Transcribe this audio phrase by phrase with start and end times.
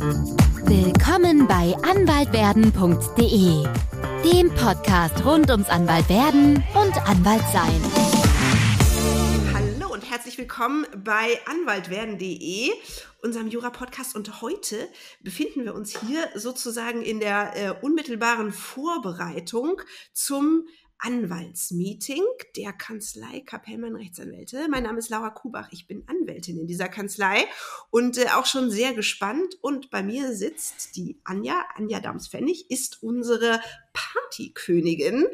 [0.00, 3.66] Willkommen bei anwaltwerden.de,
[4.22, 7.82] dem Podcast rund ums Anwaltwerden und Anwaltsein.
[9.52, 12.70] Hallo und herzlich willkommen bei anwaltwerden.de,
[13.22, 14.14] unserem Jura-Podcast.
[14.14, 14.88] Und heute
[15.20, 20.68] befinden wir uns hier sozusagen in der äh, unmittelbaren Vorbereitung zum
[21.00, 22.22] Anwaltsmeeting
[22.56, 24.66] der Kanzlei Kapellmann Rechtsanwälte.
[24.68, 27.44] Mein Name ist Laura Kubach, ich bin Anwältin in dieser Kanzlei
[27.90, 29.54] und äh, auch schon sehr gespannt.
[29.60, 33.60] Und bei mir sitzt die Anja, Anja Dams-Pfennig, ist unsere
[33.92, 35.26] Partykönigin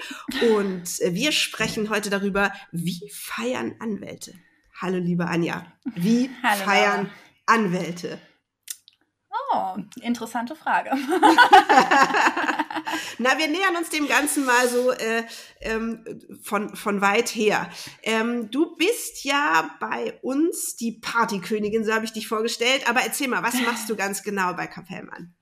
[0.56, 4.34] und äh, wir sprechen heute darüber, wie feiern Anwälte.
[4.80, 7.10] Hallo liebe Anja, wie Hallo, feiern Laura.
[7.46, 8.20] Anwälte?
[9.52, 10.90] Oh, interessante Frage.
[13.18, 15.24] Na, wir nähern uns dem Ganzen mal so äh,
[15.60, 16.04] ähm,
[16.42, 17.68] von, von weit her.
[18.02, 22.88] Ähm, du bist ja bei uns die Partykönigin, so habe ich dich vorgestellt.
[22.88, 25.34] Aber erzähl mal, was machst du ganz genau bei Kapellmann?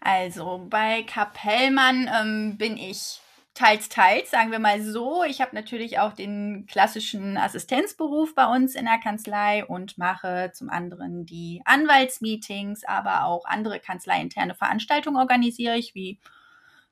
[0.00, 3.20] Also bei Kapellmann ähm, bin ich
[3.58, 5.24] teils, teils, sagen wir mal so.
[5.24, 10.70] Ich habe natürlich auch den klassischen Assistenzberuf bei uns in der Kanzlei und mache zum
[10.70, 16.20] anderen die Anwaltsmeetings, aber auch andere kanzleiinterne Veranstaltungen organisiere ich, wie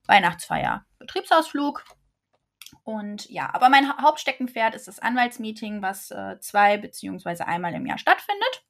[0.09, 1.85] Weihnachtsfeier, Betriebsausflug.
[2.83, 7.99] Und ja, aber mein Hauptsteckenpferd ist das Anwaltsmeeting, was äh, zwei beziehungsweise einmal im Jahr
[7.99, 8.65] stattfindet.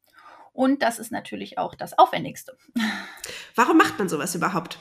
[0.53, 2.57] Und das ist natürlich auch das Aufwendigste.
[3.55, 4.79] Warum macht man sowas überhaupt?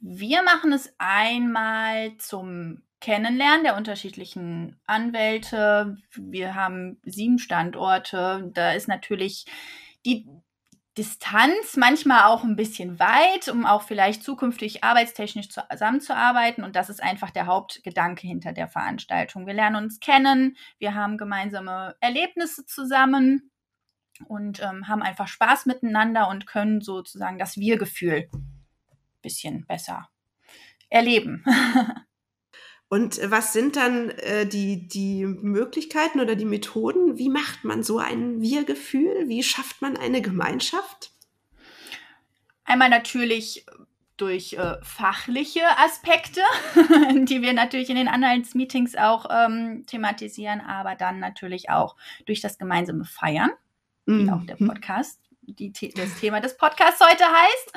[0.00, 5.96] Wir machen es einmal zum Kennenlernen der unterschiedlichen Anwälte.
[6.14, 8.50] Wir haben sieben Standorte.
[8.52, 9.46] Da ist natürlich
[10.04, 10.28] die
[10.98, 16.64] Distanz manchmal auch ein bisschen weit, um auch vielleicht zukünftig arbeitstechnisch zusammenzuarbeiten.
[16.64, 19.46] Und das ist einfach der Hauptgedanke hinter der Veranstaltung.
[19.46, 23.50] Wir lernen uns kennen, wir haben gemeinsame Erlebnisse zusammen
[24.26, 28.30] und ähm, haben einfach Spaß miteinander und können sozusagen das Wir-Gefühl
[29.26, 30.08] bisschen besser
[30.88, 31.44] erleben.
[32.88, 37.18] Und was sind dann äh, die, die Möglichkeiten oder die Methoden?
[37.18, 39.28] Wie macht man so ein Wir-Gefühl?
[39.28, 41.10] Wie schafft man eine Gemeinschaft?
[42.64, 43.66] Einmal natürlich
[44.16, 46.40] durch äh, fachliche Aspekte,
[47.24, 52.56] die wir natürlich in den Anhaltsmeetings auch ähm, thematisieren, aber dann natürlich auch durch das
[52.56, 53.50] gemeinsame Feiern,
[54.06, 54.26] mhm.
[54.26, 57.72] wie auch der Podcast die, das Thema des Podcasts heute heißt,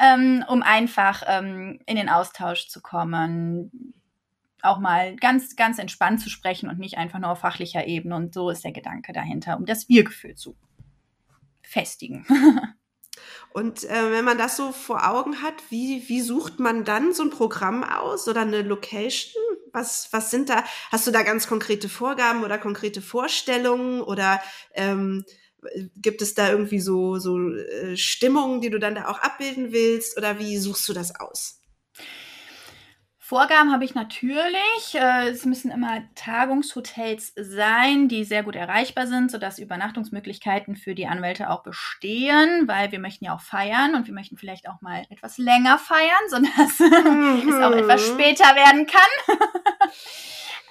[0.00, 3.94] ähm, um einfach ähm, in den Austausch zu kommen,
[4.62, 8.16] auch mal ganz, ganz entspannt zu sprechen und nicht einfach nur auf fachlicher Ebene.
[8.16, 10.56] Und so ist der Gedanke dahinter, um das Wir-Gefühl zu
[11.62, 12.26] festigen.
[13.52, 17.22] Und äh, wenn man das so vor Augen hat, wie, wie sucht man dann so
[17.24, 19.42] ein Programm aus oder eine Location?
[19.72, 24.40] Was, was sind da, hast du da ganz konkrete Vorgaben oder konkrete Vorstellungen oder
[24.74, 25.24] ähm,
[25.96, 30.16] gibt es da irgendwie so, so äh, Stimmungen, die du dann da auch abbilden willst
[30.16, 31.60] oder wie suchst du das aus?
[33.32, 34.92] Vorgaben habe ich natürlich.
[34.92, 41.06] Äh, es müssen immer Tagungshotels sein, die sehr gut erreichbar sind, sodass Übernachtungsmöglichkeiten für die
[41.06, 45.06] Anwälte auch bestehen, weil wir möchten ja auch feiern und wir möchten vielleicht auch mal
[45.08, 47.48] etwas länger feiern, sodass mhm.
[47.48, 49.38] es auch etwas später werden kann.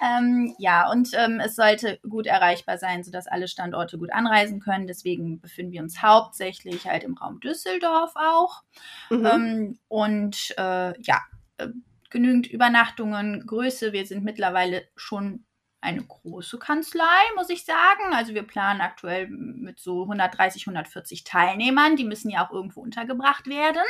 [0.00, 4.86] ähm, ja, und ähm, es sollte gut erreichbar sein, sodass alle Standorte gut anreisen können.
[4.86, 8.62] Deswegen befinden wir uns hauptsächlich halt im Raum Düsseldorf auch.
[9.10, 9.26] Mhm.
[9.26, 11.22] Ähm, und äh, ja,
[11.58, 11.66] äh,
[12.12, 13.92] genügend Übernachtungen, Größe.
[13.92, 15.44] Wir sind mittlerweile schon
[15.82, 17.02] eine große Kanzlei,
[17.34, 18.14] muss ich sagen.
[18.14, 21.96] Also wir planen aktuell mit so 130, 140 Teilnehmern.
[21.96, 23.82] Die müssen ja auch irgendwo untergebracht werden.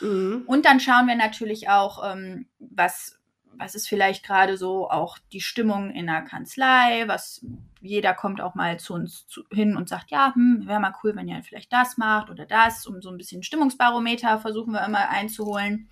[0.00, 0.42] Mhm.
[0.46, 3.18] Und dann schauen wir natürlich auch, ähm, was,
[3.54, 7.04] was ist vielleicht gerade so auch die Stimmung in der Kanzlei.
[7.08, 7.42] Was
[7.80, 11.16] jeder kommt auch mal zu uns zu, hin und sagt, ja, hm, wäre mal cool,
[11.16, 12.86] wenn ihr vielleicht das macht oder das.
[12.86, 15.88] Um so ein bisschen Stimmungsbarometer versuchen wir immer einzuholen.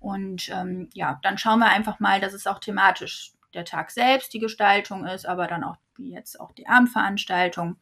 [0.00, 4.32] Und ähm, ja, dann schauen wir einfach mal, dass es auch thematisch der Tag selbst
[4.32, 7.76] die Gestaltung ist, aber dann auch wie jetzt auch die Abendveranstaltung,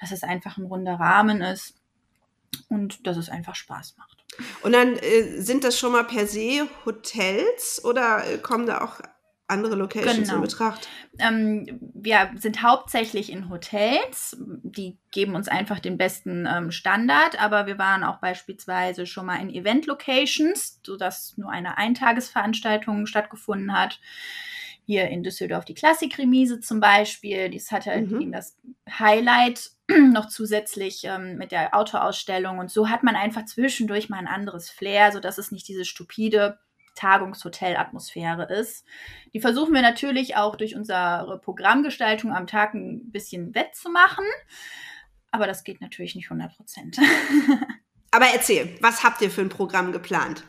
[0.00, 1.76] dass es einfach ein runder Rahmen ist
[2.68, 4.24] und dass es einfach Spaß macht.
[4.62, 9.00] Und dann äh, sind das schon mal per se Hotels oder äh, kommen da auch
[9.50, 10.36] andere Locations genau.
[10.36, 10.88] in Betracht?
[11.18, 14.36] Ähm, wir sind hauptsächlich in Hotels.
[14.62, 19.36] Die geben uns einfach den besten ähm, Standard, aber wir waren auch beispielsweise schon mal
[19.36, 24.00] in Event-Locations, sodass nur eine Eintagesveranstaltung stattgefunden hat.
[24.86, 27.48] Hier in Düsseldorf die Klassikremise zum Beispiel.
[27.48, 28.32] Dies hatte halt mhm.
[28.32, 28.56] das
[28.88, 29.70] Highlight
[30.12, 32.58] noch zusätzlich ähm, mit der Autoausstellung.
[32.58, 36.58] Und so hat man einfach zwischendurch mal ein anderes Flair, sodass es nicht diese stupide
[36.94, 38.84] Tagungshotel-Atmosphäre ist.
[39.32, 44.24] Die versuchen wir natürlich auch durch unsere Programmgestaltung am Tag ein bisschen wettzumachen.
[45.30, 46.98] Aber das geht natürlich nicht 100 Prozent.
[48.10, 50.44] Aber erzähl, was habt ihr für ein Programm geplant?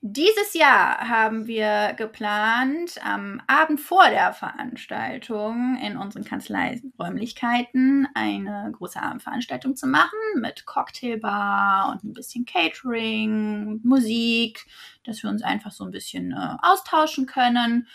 [0.00, 9.02] Dieses Jahr haben wir geplant, am Abend vor der Veranstaltung in unseren Kanzleiräumlichkeiten eine große
[9.02, 14.66] Abendveranstaltung zu machen mit Cocktailbar und ein bisschen Catering, Musik,
[15.02, 17.88] dass wir uns einfach so ein bisschen äh, austauschen können.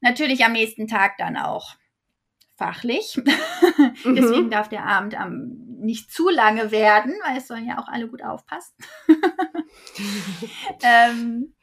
[0.00, 1.74] Natürlich am nächsten Tag dann auch
[2.60, 3.18] fachlich.
[4.04, 4.14] Mhm.
[4.14, 8.08] Deswegen darf der Abend am, nicht zu lange werden, weil es sollen ja auch alle
[8.08, 8.74] gut aufpassen.
[10.82, 11.54] ähm,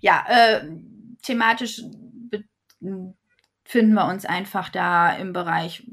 [0.00, 0.68] ja, äh,
[1.22, 1.82] thematisch
[3.64, 5.88] finden wir uns einfach da im Bereich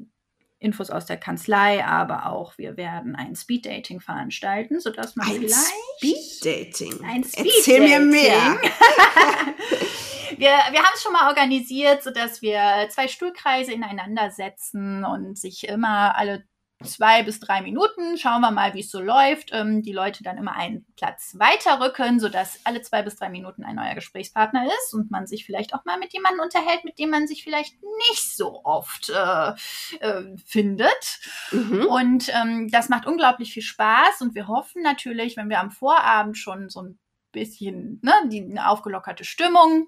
[0.63, 5.55] Infos aus der Kanzlei, aber auch wir werden ein Speeddating veranstalten, sodass man ein vielleicht
[5.97, 7.03] Speeddating.
[7.03, 8.57] Ein Speed Erzähl mir mehr.
[10.37, 15.67] wir, wir haben es schon mal organisiert, sodass wir zwei Stuhlkreise ineinander setzen und sich
[15.67, 16.45] immer alle
[16.83, 19.49] zwei bis drei Minuten schauen wir mal, wie es so läuft.
[19.51, 23.75] Ähm, die Leute dann immer einen Platz weiterrücken, sodass alle zwei bis drei Minuten ein
[23.75, 27.27] neuer Gesprächspartner ist und man sich vielleicht auch mal mit jemandem unterhält, mit dem man
[27.27, 27.75] sich vielleicht
[28.09, 29.53] nicht so oft äh,
[29.99, 31.19] äh, findet.
[31.51, 31.85] Mhm.
[31.85, 36.37] Und ähm, das macht unglaublich viel Spaß und wir hoffen natürlich, wenn wir am Vorabend
[36.37, 36.99] schon so ein
[37.31, 39.87] bisschen ne, die eine aufgelockerte Stimmung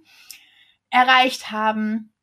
[0.90, 2.14] erreicht haben,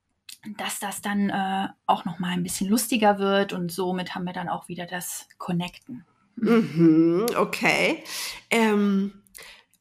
[0.59, 4.33] dass das dann äh, auch noch mal ein bisschen lustiger wird und somit haben wir
[4.33, 6.05] dann auch wieder das Connecten.
[6.37, 8.03] Mhm, okay.
[8.50, 9.12] Ähm,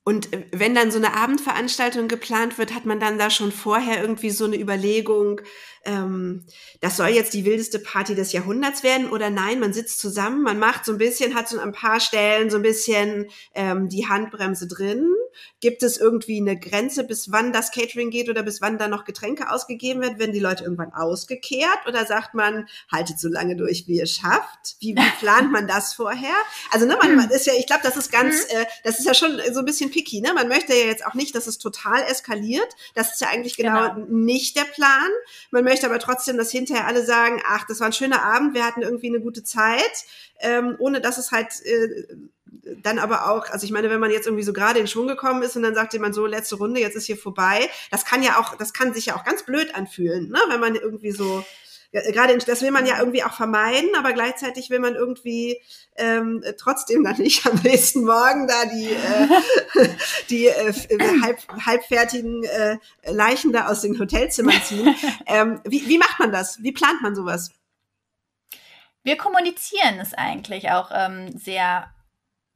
[0.03, 4.31] und wenn dann so eine Abendveranstaltung geplant wird, hat man dann da schon vorher irgendwie
[4.31, 5.41] so eine Überlegung,
[5.83, 6.45] ähm,
[6.79, 10.59] das soll jetzt die wildeste Party des Jahrhunderts werden oder nein, man sitzt zusammen, man
[10.59, 14.07] macht so ein bisschen, hat so an ein paar Stellen so ein bisschen ähm, die
[14.07, 15.07] Handbremse drin.
[15.61, 19.05] Gibt es irgendwie eine Grenze, bis wann das Catering geht oder bis wann da noch
[19.05, 20.19] Getränke ausgegeben werden?
[20.19, 24.75] Werden die Leute irgendwann ausgekehrt oder sagt man, haltet so lange durch, wie ihr schafft?
[24.79, 26.35] Wie, wie plant man das vorher?
[26.71, 28.57] Also ne, man, man ist ja, ich glaube, das ist ganz, mhm.
[28.57, 30.21] äh, das ist ja schon so ein bisschen picky.
[30.21, 30.33] Ne?
[30.33, 32.75] Man möchte ja jetzt auch nicht, dass es total eskaliert.
[32.93, 34.07] Das ist ja eigentlich genau, genau.
[34.09, 35.09] nicht der Plan.
[35.49, 38.65] Man möchte aber trotzdem, dass hinterher alle sagen, ach, das war ein schöner Abend, wir
[38.65, 40.05] hatten irgendwie eine gute Zeit,
[40.41, 42.07] ähm, ohne dass es halt äh,
[42.83, 45.41] dann aber auch, also ich meine, wenn man jetzt irgendwie so gerade in Schwung gekommen
[45.43, 48.37] ist und dann sagt jemand so, letzte Runde, jetzt ist hier vorbei, das kann ja
[48.37, 50.39] auch, das kann sich ja auch ganz blöd anfühlen, ne?
[50.49, 51.45] wenn man irgendwie so
[51.91, 55.61] gerade das will man ja irgendwie auch vermeiden, aber gleichzeitig will man irgendwie
[55.95, 59.89] ähm, trotzdem dann nicht am nächsten Morgen da die, äh,
[60.29, 64.95] die äh, halb, halbfertigen äh, Leichen da aus den Hotelzimmern ziehen.
[65.25, 66.61] Ähm, wie, wie macht man das?
[66.63, 67.51] Wie plant man sowas?
[69.03, 71.91] Wir kommunizieren es eigentlich auch ähm, sehr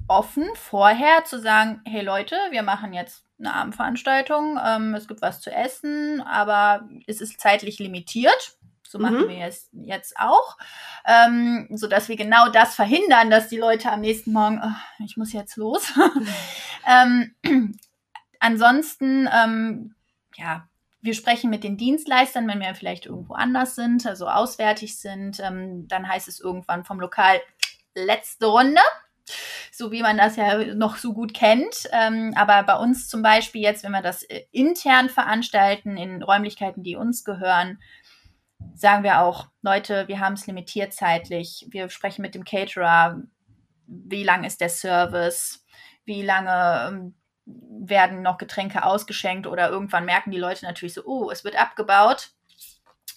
[0.08, 5.42] offen vorher zu sagen, hey Leute, wir machen jetzt eine Abendveranstaltung, ähm, es gibt was
[5.42, 8.58] zu essen, aber es ist zeitlich limitiert.
[8.88, 9.30] So machen mhm.
[9.30, 10.58] wir es jetzt auch,
[11.06, 15.18] ähm, so dass wir genau das verhindern, dass die Leute am nächsten Morgen, oh, ich
[15.18, 15.92] muss jetzt los.
[16.88, 17.36] ähm,
[18.40, 19.96] ansonsten, ähm,
[20.36, 20.68] ja,
[21.02, 25.88] wir sprechen mit den Dienstleistern, wenn wir vielleicht irgendwo anders sind, also auswärtig sind, ähm,
[25.88, 27.40] dann heißt es irgendwann vom Lokal
[27.96, 28.82] letzte Runde
[29.72, 31.90] so wie man das ja noch so gut kennt.
[31.92, 36.84] Ähm, aber bei uns zum Beispiel jetzt, wenn wir das äh, intern veranstalten, in Räumlichkeiten,
[36.84, 37.80] die uns gehören,
[38.74, 41.68] sagen wir auch, Leute, wir haben es limitiert zeitlich.
[41.70, 43.22] Wir sprechen mit dem Caterer,
[43.88, 45.66] wie lang ist der Service,
[46.06, 49.48] wie lange ähm, werden noch Getränke ausgeschenkt?
[49.48, 52.32] Oder irgendwann merken die Leute natürlich so, oh, es wird abgebaut.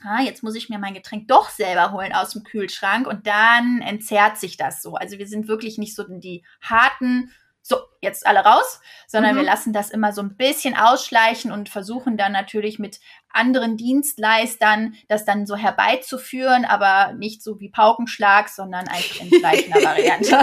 [0.05, 3.07] Ah, jetzt muss ich mir mein Getränk doch selber holen aus dem Kühlschrank.
[3.07, 4.95] Und dann entzerrt sich das so.
[4.95, 7.33] Also wir sind wirklich nicht so die harten,
[7.69, 9.39] so, jetzt alle raus, sondern mhm.
[9.39, 14.95] wir lassen das immer so ein bisschen ausschleichen und versuchen dann natürlich mit anderen Dienstleistern
[15.09, 20.39] das dann so herbeizuführen, aber nicht so wie Paukenschlag, sondern einfach in gleicher Variante.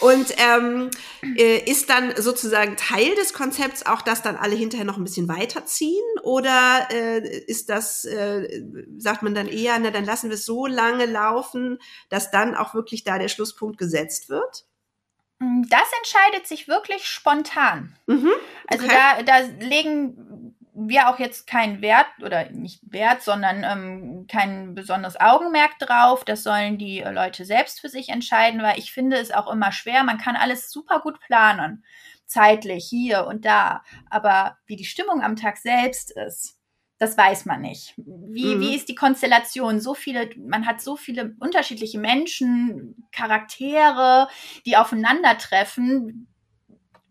[0.00, 0.90] Und ähm,
[1.36, 5.28] äh, ist dann sozusagen Teil des Konzepts auch, dass dann alle hinterher noch ein bisschen
[5.28, 6.02] weiterziehen?
[6.24, 8.64] Oder äh, ist das, äh,
[8.98, 11.78] sagt man dann eher, na dann lassen wir es so lange laufen,
[12.08, 14.64] dass dann auch wirklich da der Schlusspunkt gesetzt wird?
[15.68, 17.96] Das entscheidet sich wirklich spontan.
[18.06, 18.30] Mhm,
[18.68, 18.96] also okay.
[18.96, 24.74] Also da, da legen wir auch jetzt keinen Wert oder nicht Wert, sondern ähm, kein
[24.74, 26.24] besonderes Augenmerk drauf.
[26.24, 30.02] Das sollen die Leute selbst für sich entscheiden, weil ich finde es auch immer schwer.
[30.04, 31.84] Man kann alles super gut planen,
[32.26, 36.58] zeitlich hier und da, aber wie die Stimmung am Tag selbst ist,
[37.02, 37.94] das weiß man nicht.
[37.96, 38.60] Wie, mhm.
[38.60, 39.80] wie ist die Konstellation?
[39.80, 44.28] So viele, man hat so viele unterschiedliche Menschen, Charaktere,
[44.64, 46.28] die aufeinandertreffen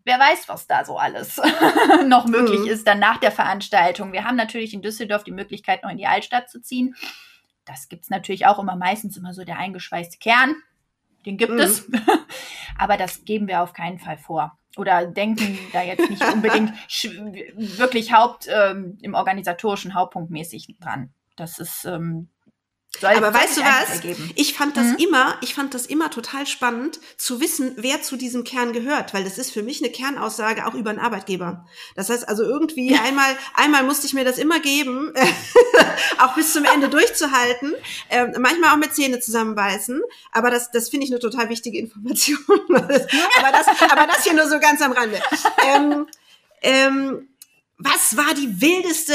[0.04, 1.40] wer weiß, was da so alles
[2.06, 2.66] noch möglich mhm.
[2.66, 4.12] ist dann nach der Veranstaltung.
[4.12, 6.96] Wir haben natürlich in Düsseldorf die Möglichkeit, noch in die Altstadt zu ziehen.
[7.66, 10.56] Das gibt es natürlich auch immer meistens immer so der eingeschweißte Kern.
[11.26, 11.60] den gibt mhm.
[11.60, 11.88] es.
[12.78, 14.58] Aber das geben wir auf keinen Fall vor.
[14.76, 16.72] Oder denken da jetzt nicht unbedingt
[17.78, 21.12] wirklich Haupt ähm, im organisatorischen Hauptpunkt mäßig dran.
[21.36, 22.28] Das ist ähm,
[23.00, 23.90] soll, aber weißt du was?
[23.96, 24.30] Ergeben.
[24.36, 24.96] Ich fand das mhm.
[24.98, 29.24] immer, ich fand das immer total spannend zu wissen, wer zu diesem Kern gehört, weil
[29.24, 31.66] das ist für mich eine Kernaussage auch über einen Arbeitgeber.
[31.96, 35.12] Das heißt also irgendwie einmal, einmal musste ich mir das immer geben,
[36.18, 37.74] auch bis zum Ende durchzuhalten,
[38.08, 42.38] äh, manchmal auch mit Zähne zusammenbeißen, aber das, das finde ich eine total wichtige Information.
[42.68, 45.20] aber, das, aber das hier nur so ganz am Rande.
[45.66, 46.06] Ähm,
[46.60, 47.28] ähm,
[47.78, 49.14] was war die wildeste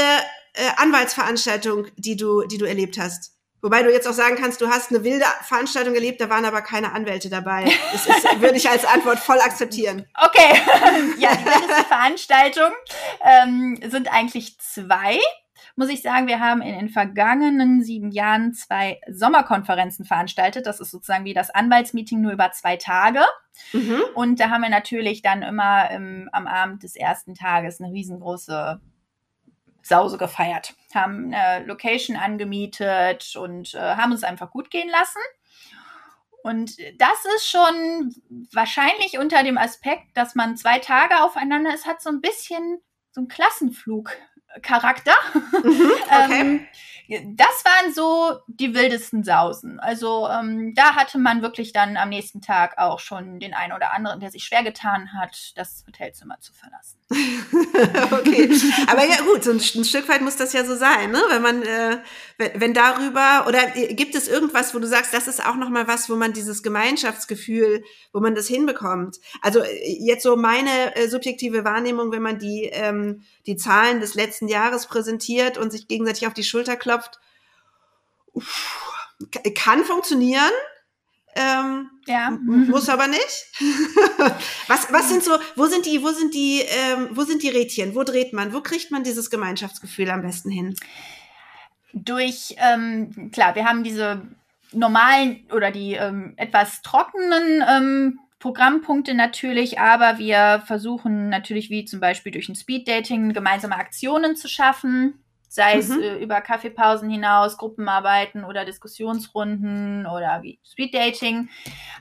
[0.54, 3.37] äh, Anwaltsveranstaltung, die du, die du erlebt hast?
[3.62, 6.62] Wobei du jetzt auch sagen kannst, du hast eine wilde Veranstaltung erlebt, da waren aber
[6.62, 7.66] keine Anwälte dabei.
[7.92, 10.06] Das ist, würde ich als Antwort voll akzeptieren.
[10.16, 10.60] Okay.
[11.20, 12.72] ja, die wildeste Veranstaltung
[13.22, 15.20] ähm, sind eigentlich zwei.
[15.76, 20.66] Muss ich sagen, wir haben in den vergangenen sieben Jahren zwei Sommerkonferenzen veranstaltet.
[20.66, 23.22] Das ist sozusagen wie das Anwaltsmeeting nur über zwei Tage.
[23.74, 24.02] Mhm.
[24.16, 28.80] Und da haben wir natürlich dann immer im, am Abend des ersten Tages eine riesengroße
[29.82, 35.20] Sause gefeiert, haben eine Location angemietet und äh, haben uns einfach gut gehen lassen.
[36.44, 38.16] Und das ist schon
[38.54, 42.80] wahrscheinlich unter dem Aspekt, dass man zwei Tage aufeinander ist, hat so ein bisschen
[43.12, 43.28] so ein
[44.62, 45.14] Klassenflug-Charakter.
[45.64, 45.92] Mhm,
[46.24, 46.42] okay.
[46.42, 46.68] ähm,
[47.10, 49.80] das waren so die wildesten Sausen.
[49.80, 53.94] Also ähm, da hatte man wirklich dann am nächsten Tag auch schon den einen oder
[53.94, 56.98] anderen, der sich schwer getan hat, das Hotelzimmer zu verlassen.
[58.12, 58.52] okay,
[58.88, 61.22] aber ja gut, so ein, ein, Stück weit muss das ja so sein, ne?
[61.30, 62.00] Wenn man, äh,
[62.38, 65.70] wenn, wenn darüber oder äh, gibt es irgendwas, wo du sagst, das ist auch noch
[65.70, 69.20] mal was, wo man dieses Gemeinschaftsgefühl, wo man das hinbekommt.
[69.42, 74.14] Also äh, jetzt so meine äh, subjektive Wahrnehmung, wenn man die ähm, die Zahlen des
[74.14, 77.20] letzten Jahres präsentiert und sich gegenseitig auf die Schulter klopft,
[78.34, 78.96] uff,
[79.56, 80.52] kann funktionieren.
[81.36, 82.32] Ähm, ja.
[82.32, 83.52] Muss aber nicht.
[84.68, 87.94] was, was sind so, wo sind die, wo sind die, ähm, wo sind die Rädchen?
[87.96, 88.54] Wo dreht man?
[88.54, 90.76] Wo kriegt man dieses Gemeinschaftsgefühl am besten hin?
[91.94, 94.24] Durch, ähm, klar, wir haben diese
[94.72, 102.00] normalen oder die ähm, etwas trockenen ähm, Programmpunkte natürlich, aber wir versuchen natürlich wie zum
[102.00, 105.80] Beispiel durch ein Speeddating gemeinsame Aktionen zu schaffen sei mhm.
[105.80, 111.50] es äh, über Kaffeepausen hinaus, Gruppenarbeiten oder Diskussionsrunden oder wie Speeddating.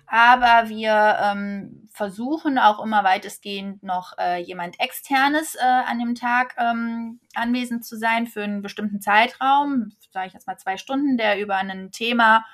[0.06, 6.54] Aber wir ähm, versuchen auch immer weitestgehend noch äh, jemand externes äh, an dem Tag
[6.58, 11.40] ähm, anwesend zu sein für einen bestimmten Zeitraum, sage ich jetzt mal zwei Stunden, der
[11.40, 12.44] über ein Thema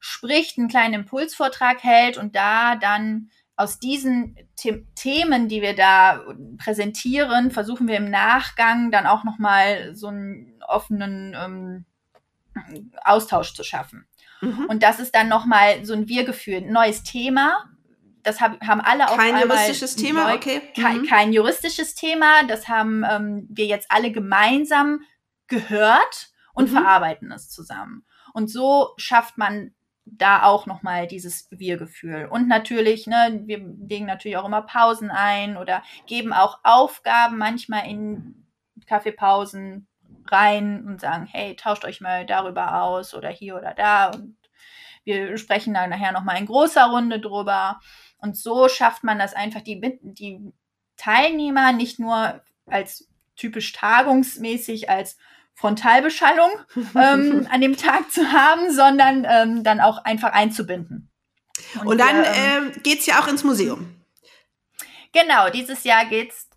[0.00, 6.24] spricht, einen kleinen Impulsvortrag hält und da dann aus diesen The Themen, die wir da
[6.56, 11.84] präsentieren, versuchen wir im Nachgang dann auch nochmal so einen offenen ähm,
[13.04, 14.06] Austausch zu schaffen.
[14.40, 14.64] Mhm.
[14.66, 17.66] Und das ist dann nochmal so ein Wir-Gefühl, ein neues Thema.
[18.22, 20.62] Das hab, haben alle auch kein juristisches Thema, neu, okay.
[20.76, 20.82] Mhm.
[20.82, 22.44] Kein, kein, juristisches Thema.
[22.44, 25.00] Das haben ähm, wir jetzt alle gemeinsam
[25.48, 26.76] gehört und mhm.
[26.76, 28.06] verarbeiten es zusammen.
[28.32, 29.74] Und so schafft man
[30.12, 32.28] da auch nochmal dieses Wir-Gefühl.
[32.30, 37.88] Und natürlich, ne, wir legen natürlich auch immer Pausen ein oder geben auch Aufgaben manchmal
[37.88, 38.46] in
[38.86, 39.86] Kaffeepausen
[40.26, 44.10] rein und sagen, hey, tauscht euch mal darüber aus oder hier oder da.
[44.10, 44.36] Und
[45.04, 47.80] wir sprechen dann nachher nochmal in großer Runde drüber.
[48.18, 50.52] Und so schafft man das einfach, die, die
[50.96, 55.16] Teilnehmer nicht nur als typisch tagungsmäßig als
[55.54, 56.50] Frontalbeschallung
[56.94, 61.10] ähm, an dem Tag zu haben, sondern ähm, dann auch einfach einzubinden.
[61.80, 64.00] Und, Und dann ähm, äh, geht's ja auch ins Museum.
[65.12, 66.48] Genau, dieses Jahr geht's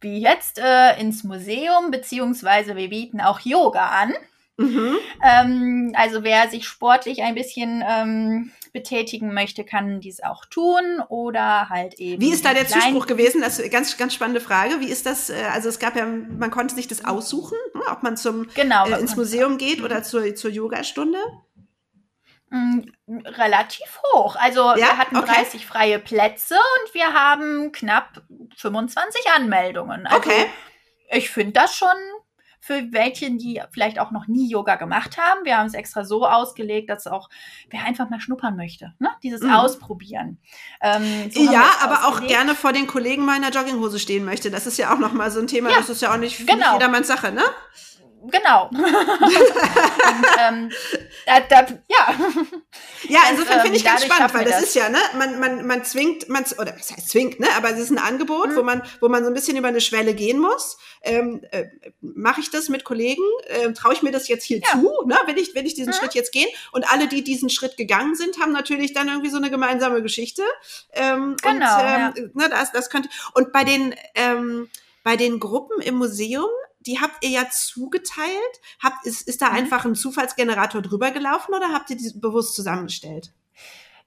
[0.00, 4.12] wie jetzt äh, ins Museum, beziehungsweise wir bieten auch Yoga an.
[4.58, 4.96] Mhm.
[5.22, 11.68] Ähm, also wer sich sportlich ein bisschen ähm, betätigen möchte, kann dies auch tun oder
[11.68, 12.20] halt eben.
[12.22, 13.42] Wie ist da der Zuspruch gewesen?
[13.42, 14.80] Das ist eine ganz, ganz spannende Frage.
[14.80, 15.30] Wie ist das?
[15.30, 18.88] Äh, also es gab ja, man konnte sich das aussuchen, ne, ob man zum genau,
[18.88, 21.18] äh, ins Museum geht oder zur, zur Yogastunde.
[22.50, 22.80] Mm,
[23.24, 24.36] relativ hoch.
[24.36, 24.76] Also ja?
[24.76, 25.32] wir hatten okay.
[25.34, 28.22] 30 freie Plätze und wir haben knapp
[28.56, 30.06] 25 Anmeldungen.
[30.06, 30.46] Also okay.
[31.10, 31.88] Ich finde das schon
[32.64, 35.44] für welche, die vielleicht auch noch nie Yoga gemacht haben.
[35.44, 37.28] Wir haben es extra so ausgelegt, dass auch
[37.70, 39.08] wer einfach mal schnuppern möchte, ne?
[39.24, 39.50] dieses mhm.
[39.50, 40.38] Ausprobieren.
[40.80, 44.52] Ähm, so ja, aber auch gerne vor den Kollegen meiner Jogginghose stehen möchte.
[44.52, 45.70] Das ist ja auch noch mal so ein Thema.
[45.70, 46.54] Ja, das ist ja auch nicht, genau.
[46.54, 47.42] nicht jedermanns Sache, ne?
[48.30, 48.68] Genau.
[48.72, 48.82] und,
[50.38, 50.70] ähm,
[51.26, 52.14] da, da, ja.
[53.08, 55.66] Ja, insofern finde ich ähm, ganz spannend, weil das, das, ist ja, ne, man, man,
[55.66, 58.56] man zwingt, man, oder was heißt zwingt, ne, aber es ist ein Angebot, mhm.
[58.56, 60.78] wo man, wo man so ein bisschen über eine Schwelle gehen muss.
[61.02, 61.66] Ähm, äh,
[62.00, 63.22] Mache ich das mit Kollegen?
[63.48, 64.70] Ähm, Traue ich mir das jetzt hier ja.
[64.72, 64.90] zu?
[65.06, 65.16] Ne?
[65.26, 65.96] Will ich, will ich diesen mhm.
[65.96, 66.48] Schritt jetzt gehen?
[66.72, 70.42] Und alle, die diesen Schritt gegangen sind, haben natürlich dann irgendwie so eine gemeinsame Geschichte.
[70.92, 71.50] Ähm, genau.
[71.52, 72.12] Und, ähm, ja.
[72.34, 73.08] ne, das, das könnte.
[73.34, 74.68] Und bei den, ähm,
[75.02, 76.48] bei den Gruppen im Museum
[76.86, 78.60] die habt ihr ja zugeteilt.
[78.82, 79.56] Habt, ist, ist da mhm.
[79.56, 83.32] einfach ein Zufallsgenerator drüber gelaufen oder habt ihr die bewusst zusammengestellt?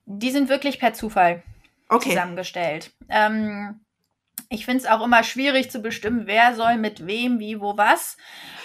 [0.06, 1.44] Die sind wirklich per Zufall
[1.90, 2.10] okay.
[2.10, 2.92] zusammengestellt.
[3.10, 3.80] Ähm,
[4.50, 8.16] ich finde es auch immer schwierig zu bestimmen, wer soll mit wem, wie, wo, was.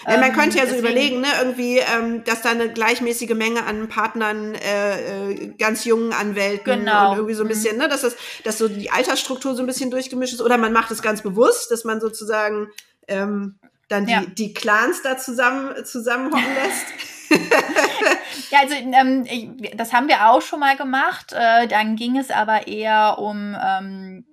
[0.05, 3.65] Ja, man ähm, könnte ja so überlegen, ne, irgendwie, ähm, dass da eine gleichmäßige Menge
[3.65, 7.11] an Partnern, äh, äh, ganz jungen Anwälten genau.
[7.11, 7.49] und irgendwie so ein mhm.
[7.49, 10.41] bisschen, ne, dass das, dass so die Altersstruktur so ein bisschen durchgemischt ist.
[10.41, 12.67] Oder man macht es ganz bewusst, dass man sozusagen
[13.07, 13.57] ähm,
[13.91, 14.21] dann die, ja.
[14.25, 16.85] die Clans da zusammen zusammenhocken lässt.
[18.51, 21.33] ja, also ähm, das haben wir auch schon mal gemacht.
[21.33, 24.25] Äh, dann ging es aber eher um ähm,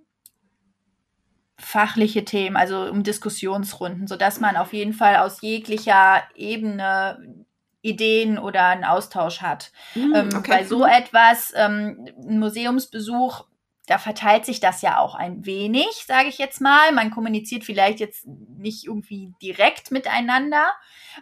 [1.58, 7.44] fachliche Themen, also um Diskussionsrunden, sodass man auf jeden Fall aus jeglicher Ebene
[7.82, 9.72] Ideen oder einen Austausch hat.
[9.94, 10.50] Mm, okay.
[10.50, 13.44] Bei so etwas, ähm, ein Museumsbesuch
[13.88, 16.92] da verteilt sich das ja auch ein wenig, sage ich jetzt mal.
[16.92, 20.71] Man kommuniziert vielleicht jetzt nicht irgendwie direkt miteinander.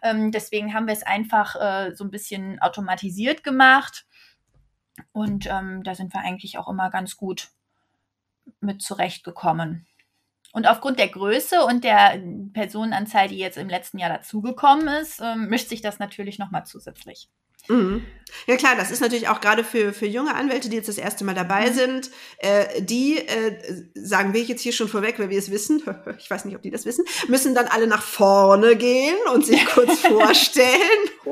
[0.03, 4.05] Ähm, deswegen haben wir es einfach äh, so ein bisschen automatisiert gemacht.
[5.13, 7.51] Und ähm, da sind wir eigentlich auch immer ganz gut
[8.61, 9.87] mit zurechtgekommen.
[10.53, 12.21] Und aufgrund der Größe und der
[12.53, 17.29] Personenanzahl, die jetzt im letzten Jahr dazugekommen ist, ähm, mischt sich das natürlich nochmal zusätzlich.
[17.69, 18.05] Mhm.
[18.47, 21.25] Ja klar, das ist natürlich auch gerade für, für junge Anwälte, die jetzt das erste
[21.25, 21.75] Mal dabei mhm.
[21.75, 25.83] sind, äh, die, äh, sagen wir jetzt hier schon vorweg, weil wir es wissen,
[26.19, 29.65] ich weiß nicht, ob die das wissen, müssen dann alle nach vorne gehen und sich
[29.75, 31.11] kurz vorstellen.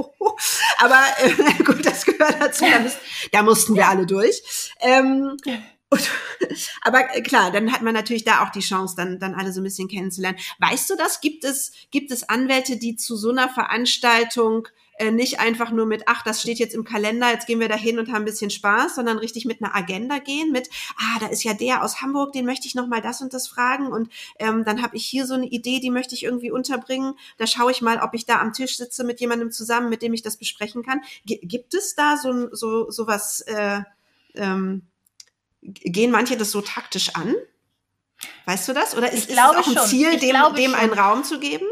[0.79, 2.99] Aber äh, gut, das gehört dazu, da, müsst,
[3.33, 4.73] da mussten wir alle durch.
[4.81, 5.37] Ähm,
[5.91, 6.11] und,
[6.83, 9.61] aber äh, klar, dann hat man natürlich da auch die Chance, dann, dann alle so
[9.61, 10.39] ein bisschen kennenzulernen.
[10.59, 11.21] Weißt du das?
[11.21, 14.67] Gibt es, gibt es Anwälte, die zu so einer Veranstaltung
[14.99, 17.77] äh, nicht einfach nur mit, ach, das steht jetzt im Kalender, jetzt gehen wir da
[17.77, 21.27] hin und haben ein bisschen Spaß, sondern richtig mit einer Agenda gehen, mit, ah, da
[21.27, 24.65] ist ja der aus Hamburg, den möchte ich nochmal das und das fragen und ähm,
[24.65, 27.15] dann habe ich hier so eine Idee, die möchte ich irgendwie unterbringen.
[27.39, 30.15] Da schaue ich mal, ob ich da am Tisch sitze mit jemandem zusammen, mit dem
[30.15, 31.01] ich das besprechen kann.
[31.25, 33.81] G gibt es da so, so, so was, äh,
[34.35, 34.83] ähm,
[35.63, 37.35] gehen manche das so taktisch an?
[38.47, 38.97] Weißt du das?
[38.97, 39.87] Oder ist, ist es auch ein schon.
[39.87, 41.67] Ziel, dem, dem einen Raum zu geben?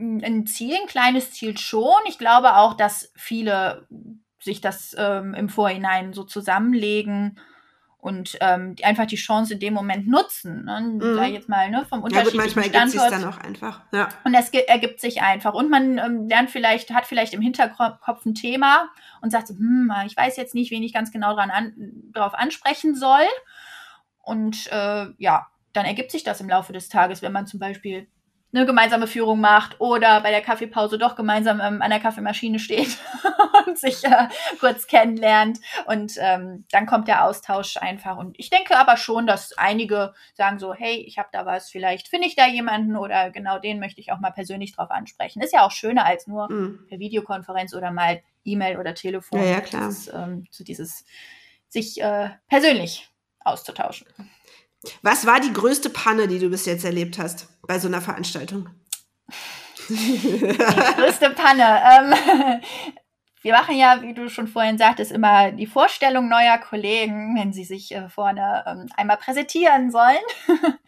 [0.00, 2.00] Ein Ziel, ein kleines Ziel schon.
[2.06, 3.86] Ich glaube auch, dass viele
[4.40, 7.38] sich das ähm, im Vorhinein so zusammenlegen
[7.98, 10.64] und ähm, einfach die Chance in dem Moment nutzen.
[10.64, 10.80] Ne?
[10.80, 11.14] Mhm.
[11.16, 13.82] Sag ich jetzt mal, ne, vom unterschiedlichen ja, gut, manchmal ergibt sich dann auch einfach.
[13.92, 14.08] Ja.
[14.24, 15.52] Und das ergibt sich einfach.
[15.52, 18.88] Und man ähm, lernt vielleicht, hat vielleicht im Hinterkopf ein Thema
[19.20, 21.74] und sagt so, hm, ich weiß jetzt nicht, wen ich ganz genau dran an,
[22.12, 23.26] drauf ansprechen soll.
[24.22, 28.08] Und äh, ja, dann ergibt sich das im Laufe des Tages, wenn man zum Beispiel
[28.52, 32.98] eine gemeinsame Führung macht oder bei der Kaffeepause doch gemeinsam ähm, an der Kaffeemaschine steht
[33.66, 35.60] und sich äh, kurz kennenlernt.
[35.86, 38.16] Und ähm, dann kommt der Austausch einfach.
[38.16, 42.08] Und ich denke aber schon, dass einige sagen so, hey, ich habe da was, vielleicht
[42.08, 45.42] finde ich da jemanden oder genau den möchte ich auch mal persönlich drauf ansprechen.
[45.42, 46.86] Ist ja auch schöner als nur mhm.
[46.88, 49.40] per Videokonferenz oder mal E-Mail oder Telefon.
[49.40, 49.88] Ja, ja klar.
[49.88, 51.04] Dieses, ähm, so dieses
[51.68, 53.08] sich äh, persönlich
[53.44, 54.06] auszutauschen.
[55.02, 58.68] Was war die größte Panne, die du bis jetzt erlebt hast bei so einer Veranstaltung?
[59.88, 60.56] Die
[60.96, 61.82] größte Panne.
[61.90, 62.60] Ähm,
[63.42, 67.64] wir machen ja, wie du schon vorhin sagtest, immer die Vorstellung neuer Kollegen, wenn sie
[67.64, 70.16] sich äh, vorne ähm, einmal präsentieren sollen.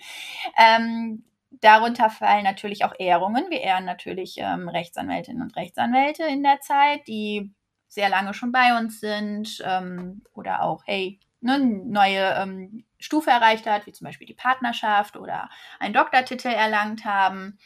[0.58, 1.24] ähm,
[1.60, 3.50] darunter fallen natürlich auch Ehrungen.
[3.50, 7.52] Wir ehren natürlich ähm, Rechtsanwältinnen und Rechtsanwälte in der Zeit, die
[7.88, 13.66] sehr lange schon bei uns sind ähm, oder auch, hey, ne, neue ähm, Stufe erreicht
[13.66, 17.58] hat, wie zum Beispiel die Partnerschaft oder einen Doktortitel erlangt haben.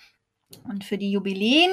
[0.64, 1.72] Und für die Jubiläen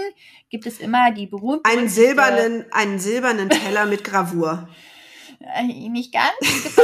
[0.49, 1.69] gibt es immer die berühmte.
[1.69, 4.67] Einen silbernen, einen silbernen Teller mit Gravur.
[5.39, 6.77] Äh, nicht ganz.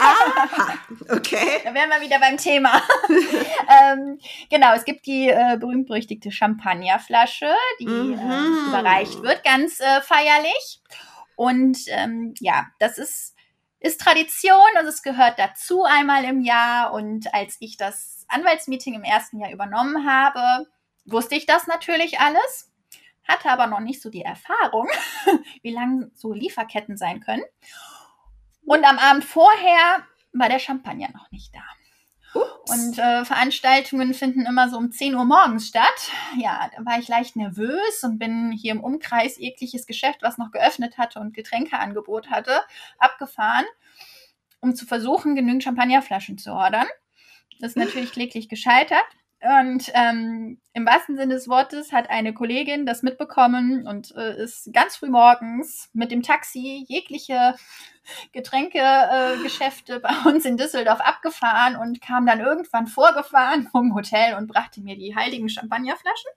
[0.00, 0.74] Aha,
[1.10, 1.60] okay.
[1.64, 2.82] Da wären wir wieder beim Thema.
[3.08, 4.18] ähm,
[4.50, 8.14] genau, es gibt die äh, berühmt-berüchtigte Champagnerflasche, die mhm.
[8.14, 10.80] äh, überreicht wird, ganz äh, feierlich.
[11.36, 13.34] Und ähm, ja, das ist
[13.80, 16.92] ist Tradition, also es gehört dazu einmal im Jahr.
[16.92, 20.68] Und als ich das Anwaltsmeeting im ersten Jahr übernommen habe,
[21.04, 22.72] wusste ich das natürlich alles,
[23.26, 24.88] hatte aber noch nicht so die Erfahrung,
[25.62, 27.44] wie lang so Lieferketten sein können.
[28.64, 31.62] Und am Abend vorher war der Champagner noch nicht da.
[32.68, 36.10] Und äh, Veranstaltungen finden immer so um 10 Uhr morgens statt.
[36.38, 40.50] Ja, da war ich leicht nervös und bin hier im Umkreis jegliches Geschäft, was noch
[40.50, 42.60] geöffnet hatte und Getränkeangebot hatte,
[42.98, 43.64] abgefahren,
[44.60, 46.86] um zu versuchen, genügend Champagnerflaschen zu ordern.
[47.60, 49.06] Das ist natürlich kläglich gescheitert.
[49.40, 54.72] Und ähm, im wahrsten Sinne des Wortes hat eine Kollegin das mitbekommen und äh, ist
[54.72, 57.54] ganz früh morgens mit dem Taxi jegliche
[58.32, 64.48] Getränkegeschäfte äh, bei uns in Düsseldorf abgefahren und kam dann irgendwann vorgefahren vom Hotel und
[64.48, 66.32] brachte mir die heiligen Champagnerflaschen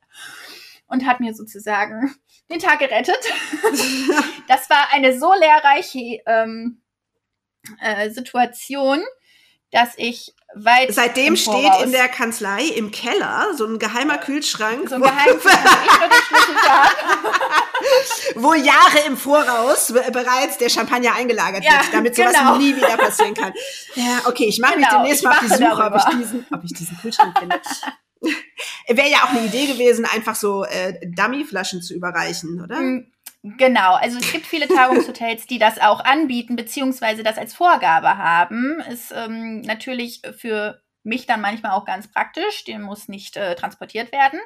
[0.85, 2.13] und hat mir sozusagen
[2.51, 3.17] den Tag gerettet.
[4.47, 6.81] das war eine so lehrreiche ähm,
[7.79, 9.01] äh, Situation,
[9.71, 10.93] dass ich weit.
[10.93, 14.89] Seitdem steht in der Kanzlei im Keller so ein geheimer Kühlschrank.
[14.89, 16.11] So ein geheimer Kühlschrank,
[18.35, 22.57] wo Jahre im Voraus bereits der Champagner eingelagert ja, wird, damit sowas genau.
[22.57, 23.53] nie wieder passieren kann.
[23.95, 26.63] Ja, okay, ich mache genau, mich demnächst mal auf die Suche, ob ich, diesen, ob
[26.63, 27.61] ich diesen Kühlschrank finde.
[28.87, 32.79] Wäre ja auch eine Idee gewesen, einfach so äh, Dummyflaschen zu überreichen, oder?
[33.43, 38.79] Genau, also es gibt viele Tagungshotels, die das auch anbieten, beziehungsweise das als Vorgabe haben.
[38.81, 44.11] Ist ähm, natürlich für mich dann manchmal auch ganz praktisch, den muss nicht äh, transportiert
[44.11, 44.39] werden.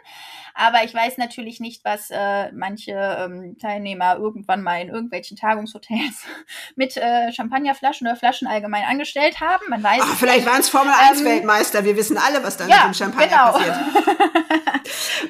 [0.57, 6.23] Aber ich weiß natürlich nicht, was äh, manche ähm, Teilnehmer irgendwann mal in irgendwelchen Tagungshotels
[6.75, 9.65] mit äh, Champagnerflaschen oder Flaschen allgemein angestellt haben.
[9.69, 11.83] Man weiß Ach, vielleicht waren es Formel 1 ähm, Weltmeister.
[11.83, 13.51] Wir wissen alle, was dann ja, mit dem Champagner genau.
[13.51, 13.75] passiert.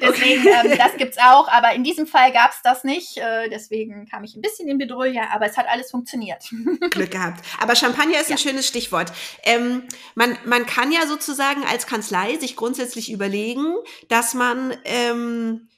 [0.00, 1.48] deswegen, ähm, das gibt's auch.
[1.48, 3.18] Aber in diesem Fall gab's das nicht.
[3.18, 5.18] Äh, deswegen kam ich ein bisschen in Bedrohung.
[5.32, 6.44] Aber es hat alles funktioniert.
[6.90, 7.44] Glück gehabt.
[7.60, 8.36] Aber Champagner ist ja.
[8.36, 9.12] ein schönes Stichwort.
[9.42, 9.82] Ähm,
[10.14, 13.74] man, man kann ja sozusagen als Kanzlei sich grundsätzlich überlegen,
[14.08, 15.68] dass man ähm, ähm,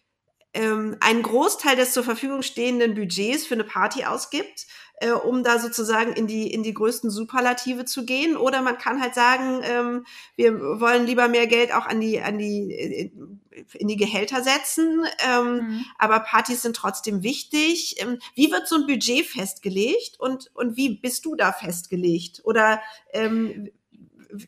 [0.54, 4.66] ähm, einen Großteil des zur Verfügung stehenden Budgets für eine Party ausgibt,
[5.00, 8.36] äh, um da sozusagen in die, in die größten Superlative zu gehen.
[8.36, 12.38] Oder man kann halt sagen, ähm, wir wollen lieber mehr Geld auch an die, an
[12.38, 13.10] die, äh,
[13.74, 15.84] in die Gehälter setzen, ähm, mhm.
[15.98, 17.96] aber Partys sind trotzdem wichtig.
[17.98, 22.40] Ähm, wie wird so ein Budget festgelegt und, und wie bist du da festgelegt?
[22.44, 22.80] Oder
[23.12, 23.68] ähm,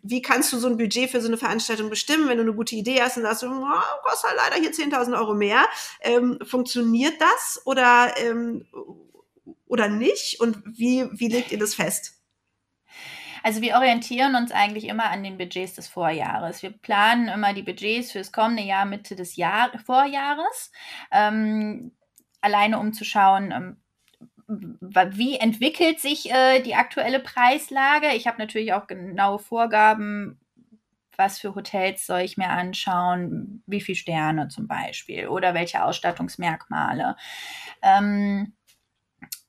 [0.02, 2.76] wie kannst du so ein Budget für so eine Veranstaltung bestimmen, wenn du eine gute
[2.76, 3.48] Idee hast und sagst, oh,
[4.02, 5.64] kostet halt leider hier 10.000 Euro mehr.
[6.00, 8.66] Ähm, funktioniert das oder, ähm,
[9.66, 10.40] oder nicht?
[10.40, 12.16] Und wie, wie legt ihr das fest?
[13.42, 16.62] Also wir orientieren uns eigentlich immer an den Budgets des Vorjahres.
[16.62, 20.70] Wir planen immer die Budgets fürs kommende Jahr Mitte des Jahr Vorjahres.
[21.10, 21.92] Ähm,
[22.40, 23.79] alleine um zu schauen, ähm,
[24.50, 28.14] wie entwickelt sich äh, die aktuelle Preislage?
[28.14, 30.40] Ich habe natürlich auch genaue Vorgaben,
[31.16, 37.16] was für Hotels soll ich mir anschauen, wie viele Sterne zum Beispiel oder welche Ausstattungsmerkmale.
[37.82, 38.54] Ähm,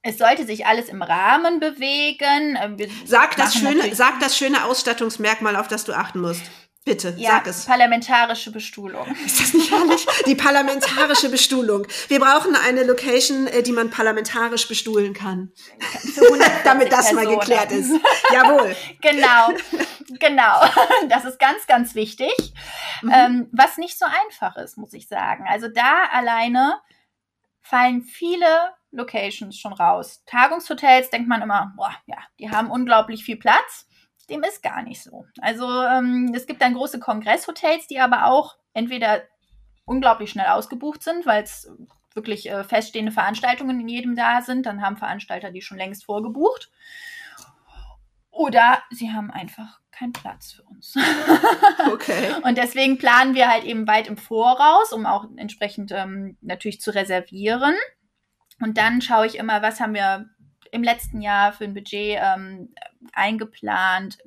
[0.04, 2.58] es sollte sich alles im Rahmen bewegen.
[2.78, 6.44] Wir sag das, schöne, sag das schöne Ausstattungsmerkmal, auf das du achten musst.
[6.84, 7.66] Bitte, ja, sag es.
[7.66, 9.16] Parlamentarische Bestuhlung.
[9.26, 10.06] Ist das nicht herrlich?
[10.26, 11.88] Die parlamentarische Bestuhlung.
[12.08, 15.52] Wir brauchen eine Location, äh, die man parlamentarisch bestuhlen kann.
[16.64, 17.26] Damit das Personen.
[17.26, 17.92] mal geklärt ist.
[18.32, 18.76] Jawohl.
[19.02, 19.50] Genau,
[20.20, 20.62] genau.
[21.10, 22.32] Das ist ganz, ganz wichtig.
[23.02, 23.12] Mhm.
[23.14, 25.46] Ähm, was nicht so einfach ist, muss ich sagen.
[25.50, 26.80] Also da alleine
[27.62, 30.22] fallen viele Locations schon raus.
[30.26, 33.88] Tagungshotels denkt man immer, boah, ja, die haben unglaublich viel Platz
[34.32, 35.26] dem ist gar nicht so.
[35.42, 39.22] Also ähm, es gibt dann große Kongresshotels, die aber auch entweder
[39.92, 41.70] unglaublich schnell ausgebucht sind, weil es
[42.14, 44.66] wirklich äh, feststehende Veranstaltungen in jedem da sind.
[44.66, 46.72] Dann haben Veranstalter die schon längst vorgebucht.
[48.32, 50.96] Oder sie haben einfach keinen Platz für uns.
[51.92, 52.36] Okay.
[52.44, 56.94] und deswegen planen wir halt eben weit im Voraus, um auch entsprechend ähm, natürlich zu
[56.94, 57.76] reservieren.
[58.62, 60.30] Und dann schaue ich immer, was haben wir
[60.72, 62.74] im letzten Jahr für ein Budget ähm,
[63.14, 64.20] eingeplant.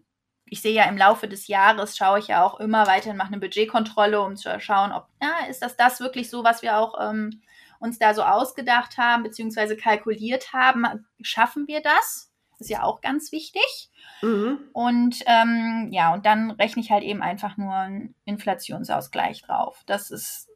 [0.55, 3.41] Ich sehe ja im Laufe des Jahres, schaue ich ja auch immer weiterhin, mache eine
[3.41, 7.43] Budgetkontrolle, um zu schauen, ob, ja, ist das das wirklich so, was wir auch ähm,
[7.81, 11.09] uns da so ausgedacht haben, beziehungsweise kalkuliert haben.
[11.23, 12.31] Schaffen wir das?
[12.53, 13.91] Das ist ja auch ganz wichtig.
[14.23, 14.61] Mhm.
[14.73, 19.83] Und ähm, ja, und dann rechne ich halt eben einfach nur einen Inflationsausgleich drauf.
[19.87, 20.49] Das ist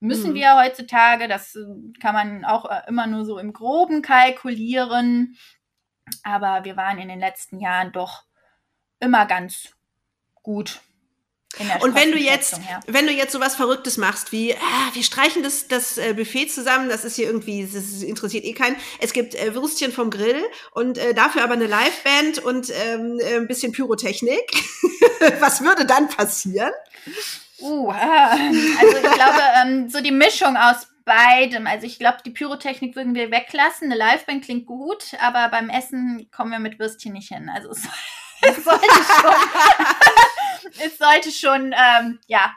[0.00, 0.34] müssen mhm.
[0.34, 1.28] wir heutzutage.
[1.28, 1.64] Das äh,
[1.98, 5.38] kann man auch äh, immer nur so im groben kalkulieren.
[6.24, 8.27] Aber wir waren in den letzten Jahren doch
[9.00, 9.70] immer ganz
[10.42, 10.80] gut.
[11.80, 12.80] Und wenn du jetzt, her.
[12.86, 16.48] wenn du jetzt so was Verrücktes machst, wie ah, wir streichen das, das äh, Buffet
[16.48, 18.76] zusammen, das ist hier irgendwie, das interessiert eh keinen.
[19.00, 23.36] Es gibt äh, Würstchen vom Grill und äh, dafür aber eine Liveband und ähm, äh,
[23.36, 24.52] ein bisschen Pyrotechnik.
[25.40, 26.72] was würde dann passieren?
[27.60, 31.66] Uh, also ich glaube, ähm, so die Mischung aus beidem.
[31.66, 33.90] Also ich glaube, die Pyrotechnik würden wir weglassen.
[33.90, 37.48] Eine Liveband klingt gut, aber beim Essen kommen wir mit Würstchen nicht hin.
[37.48, 37.82] Also es,
[38.42, 38.86] es sollte
[39.20, 39.34] schon,
[40.84, 42.54] es sollte schon, ähm, ja,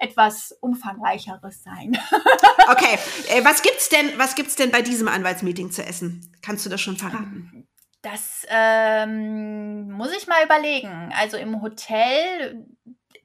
[0.00, 1.98] etwas umfangreicheres sein.
[2.68, 6.32] okay, äh, was gibt's denn, was gibt's denn bei diesem Anwaltsmeeting zu essen?
[6.42, 7.68] Kannst du das schon verraten?
[8.02, 11.12] Das ähm, muss ich mal überlegen.
[11.14, 12.66] Also im Hotel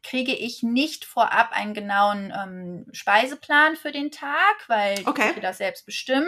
[0.03, 5.31] kriege ich nicht vorab einen genauen ähm, Speiseplan für den Tag, weil okay.
[5.35, 6.27] ich das selbst bestimmt.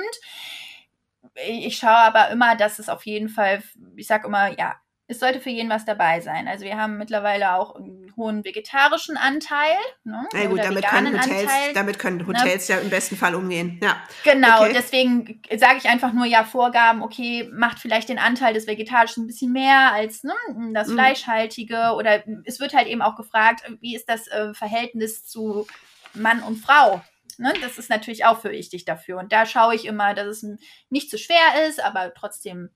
[1.35, 3.61] Ich schaue aber immer, dass es auf jeden Fall,
[3.95, 4.77] ich sage immer, ja,
[5.09, 6.49] es sollte für jeden was dabei sein.
[6.49, 9.77] Also wir haben mittlerweile auch einen hohen vegetarischen Anteil.
[10.03, 10.27] Ne?
[10.33, 12.27] Ja, gut, damit können, Hotels, Anteil, damit können ne?
[12.27, 12.75] Hotels ne?
[12.75, 13.79] ja im besten Fall umgehen.
[13.81, 13.95] Ja.
[14.25, 14.73] Genau, okay.
[14.73, 19.27] deswegen sage ich einfach nur ja Vorgaben, okay, macht vielleicht den Anteil des Vegetarischen ein
[19.27, 20.33] bisschen mehr als ne,
[20.73, 20.93] das mhm.
[20.95, 21.93] Fleischhaltige.
[21.95, 25.67] Oder es wird halt eben auch gefragt, wie ist das äh, Verhältnis zu
[26.13, 27.01] Mann und Frau?
[27.37, 27.53] Ne?
[27.61, 29.19] Das ist natürlich auch für wichtig dafür.
[29.19, 30.45] Und da schaue ich immer, dass es
[30.89, 32.71] nicht zu schwer ist, aber trotzdem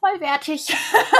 [0.00, 0.66] vollwertig.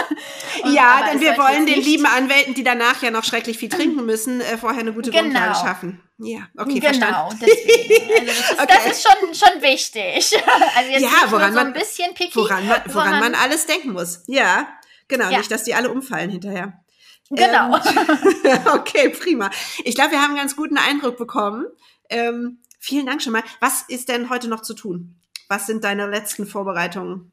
[0.65, 4.41] ja, denn wir wollen den lieben Anwälten, die danach ja noch schrecklich viel trinken müssen,
[4.41, 5.23] äh, vorher eine gute genau.
[5.23, 6.03] Grundlage schaffen.
[6.19, 8.11] Ja, okay, genau, deswegen.
[8.13, 8.67] Also das, ist, okay.
[8.69, 10.43] das ist schon, schon wichtig.
[10.77, 14.23] Also jetzt ja, woran so ein bisschen picky, woran man, woran man alles denken muss.
[14.27, 14.69] Ja,
[15.09, 15.39] genau, ja.
[15.39, 16.85] nicht, dass die alle umfallen hinterher.
[17.31, 17.77] Genau.
[17.77, 19.51] Ähm, okay, prima.
[19.85, 21.67] Ich glaube, wir haben einen ganz guten Eindruck bekommen.
[22.09, 23.43] Ähm, vielen Dank schon mal.
[23.61, 25.21] Was ist denn heute noch zu tun?
[25.49, 27.33] Was sind deine letzten Vorbereitungen?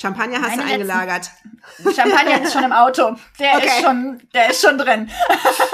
[0.00, 1.30] Champagner hast Meine du eingelagert.
[1.94, 3.16] Champagner ist schon im Auto.
[3.38, 3.66] Der okay.
[3.66, 5.10] ist schon, der ist schon drin.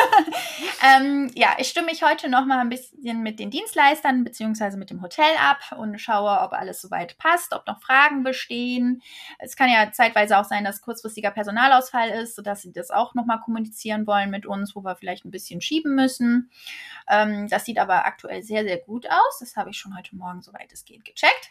[0.84, 4.90] ähm, ja, ich stimme mich heute noch mal ein bisschen mit den Dienstleistern beziehungsweise mit
[4.90, 9.00] dem Hotel ab und schaue, ob alles soweit passt, ob noch Fragen bestehen.
[9.38, 13.26] Es kann ja zeitweise auch sein, dass kurzfristiger Personalausfall ist, sodass sie das auch noch
[13.26, 16.50] mal kommunizieren wollen mit uns, wo wir vielleicht ein bisschen schieben müssen.
[17.08, 19.38] Ähm, das sieht aber aktuell sehr, sehr gut aus.
[19.38, 21.50] Das habe ich schon heute Morgen, soweit es geht, gecheckt.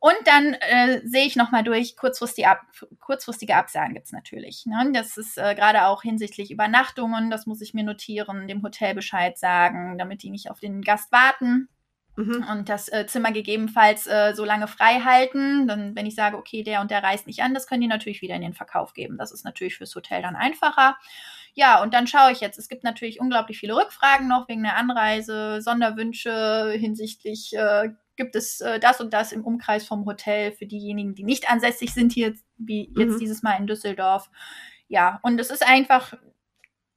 [0.00, 2.60] Und dann äh, sehe ich noch mal durch, kurz kurzfristige, Ab
[2.98, 4.66] kurzfristige Absagen gibt es natürlich.
[4.66, 4.90] Ne?
[4.92, 9.38] Das ist äh, gerade auch hinsichtlich Übernachtungen, das muss ich mir notieren, dem Hotel Bescheid
[9.38, 11.68] sagen, damit die nicht auf den Gast warten.
[12.16, 12.44] Mhm.
[12.50, 15.68] Und das äh, Zimmer gegebenenfalls äh, so lange frei halten.
[15.68, 18.20] Dann, wenn ich sage, okay, der und der reist nicht an, das können die natürlich
[18.20, 19.16] wieder in den Verkauf geben.
[19.16, 20.96] Das ist natürlich fürs Hotel dann einfacher.
[21.54, 22.58] Ja, und dann schaue ich jetzt.
[22.58, 27.90] Es gibt natürlich unglaublich viele Rückfragen noch wegen der Anreise, Sonderwünsche hinsichtlich äh,
[28.20, 31.94] gibt es äh, das und das im Umkreis vom Hotel für diejenigen, die nicht ansässig
[31.94, 33.18] sind hier, wie jetzt mhm.
[33.18, 34.28] dieses Mal in Düsseldorf.
[34.88, 36.12] Ja, und es ist einfach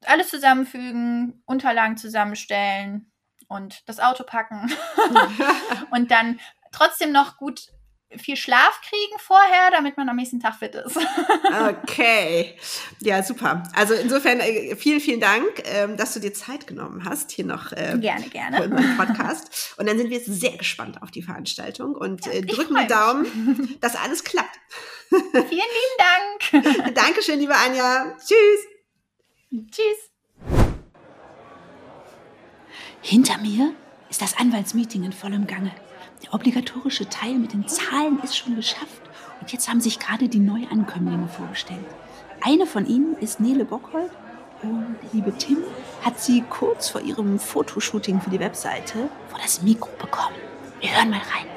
[0.05, 3.09] alles zusammenfügen, Unterlagen zusammenstellen
[3.47, 4.69] und das Auto packen
[5.91, 6.41] und dann
[6.73, 7.67] trotzdem noch gut
[8.17, 10.97] viel Schlaf kriegen vorher, damit man am nächsten Tag fit ist.
[11.69, 12.57] okay.
[12.99, 13.63] Ja, super.
[13.75, 17.71] Also insofern äh, vielen, vielen Dank, ähm, dass du dir Zeit genommen hast, hier noch
[17.71, 18.57] äh, gerne, gerne.
[18.57, 19.75] für unseren Podcast.
[19.77, 23.77] Und dann sind wir sehr gespannt auf die Veranstaltung und ja, äh, drücken die Daumen,
[23.81, 24.59] dass alles klappt.
[25.09, 26.95] Vielen lieben Dank.
[26.95, 28.15] Dankeschön, liebe Anja.
[28.17, 29.69] Tschüss.
[29.71, 30.11] Tschüss.
[33.01, 33.75] Hinter mir
[34.09, 35.71] ist das Anwaltsmeeting in vollem Gange.
[36.23, 39.01] Der obligatorische Teil mit den Zahlen ist schon geschafft
[39.41, 41.85] und jetzt haben sich gerade die Neuankömmlinge vorgestellt.
[42.41, 44.09] Eine von ihnen ist Nele Bockhold
[44.61, 45.57] und der liebe Tim
[46.01, 50.35] hat sie kurz vor ihrem Fotoshooting für die Webseite vor das Mikro bekommen.
[50.79, 51.47] Wir hören mal rein.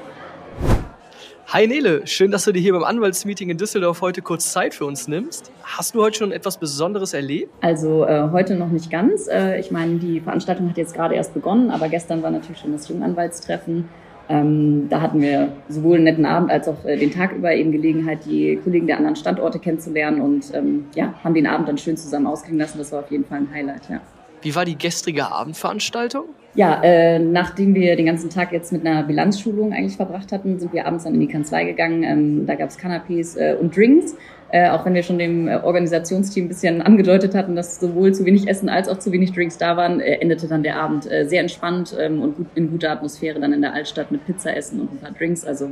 [1.49, 4.85] Hi Nele, schön, dass du dir hier beim Anwaltsmeeting in Düsseldorf heute kurz Zeit für
[4.85, 5.53] uns nimmst.
[5.63, 7.53] Hast du heute schon etwas Besonderes erlebt?
[7.61, 9.29] Also äh, heute noch nicht ganz.
[9.29, 12.73] Äh, ich meine, die Veranstaltung hat jetzt gerade erst begonnen, aber gestern war natürlich schon
[12.73, 13.89] das Junganwaltstreffen.
[14.29, 17.71] Ähm, da hatten wir sowohl einen netten Abend als auch äh, den Tag über eben
[17.71, 21.97] Gelegenheit, die Kollegen der anderen Standorte kennenzulernen und ähm, ja, haben den Abend dann schön
[21.97, 22.79] zusammen ausklingen lassen.
[22.79, 24.01] Das war auf jeden Fall ein Highlight, ja.
[24.43, 26.25] Wie war die gestrige Abendveranstaltung?
[26.55, 30.73] Ja, äh, nachdem wir den ganzen Tag jetzt mit einer Bilanzschulung eigentlich verbracht hatten, sind
[30.73, 32.03] wir abends dann in die Kanzlei gegangen.
[32.03, 34.17] Ähm, da gab es Canapés äh, und Drinks.
[34.51, 38.25] Äh, auch wenn wir schon dem äh, Organisationsteam ein bisschen angedeutet hatten, dass sowohl zu
[38.25, 41.27] wenig Essen als auch zu wenig Drinks da waren, äh, endete dann der Abend äh,
[41.27, 44.81] sehr entspannt ähm, und gut, in guter Atmosphäre dann in der Altstadt mit Pizza essen
[44.81, 45.45] und ein paar Drinks.
[45.45, 45.71] Also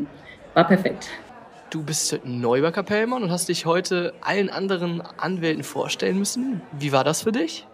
[0.54, 1.08] war perfekt.
[1.70, 6.60] Du bist neu bei Kapellmann und hast dich heute allen anderen Anwälten vorstellen müssen.
[6.72, 7.66] Wie war das für dich?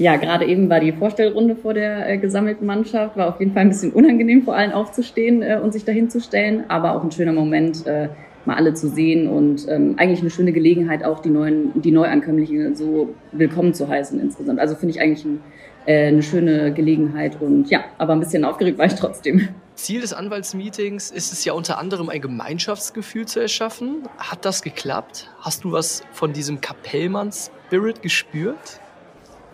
[0.00, 3.62] ja, gerade eben war die Vorstellrunde vor der äh, gesammelten Mannschaft, war auf jeden Fall
[3.62, 7.12] ein bisschen unangenehm, vor allen aufzustehen äh, und sich dahin zu stellen, aber auch ein
[7.12, 8.08] schöner Moment, äh,
[8.46, 12.74] mal alle zu sehen und ähm, eigentlich eine schöne Gelegenheit, auch die neuen, die Neuankömmlichen
[12.74, 14.58] so willkommen zu heißen insgesamt.
[14.58, 15.40] Also finde ich eigentlich ein,
[15.86, 19.48] äh, eine schöne Gelegenheit und ja, aber ein bisschen aufgeregt war ich trotzdem.
[19.74, 24.02] Ziel des Anwaltsmeetings ist es ja unter anderem ein Gemeinschaftsgefühl zu erschaffen.
[24.18, 25.30] Hat das geklappt?
[25.40, 28.80] Hast du was von diesem Kapellmann-Spirit gespürt?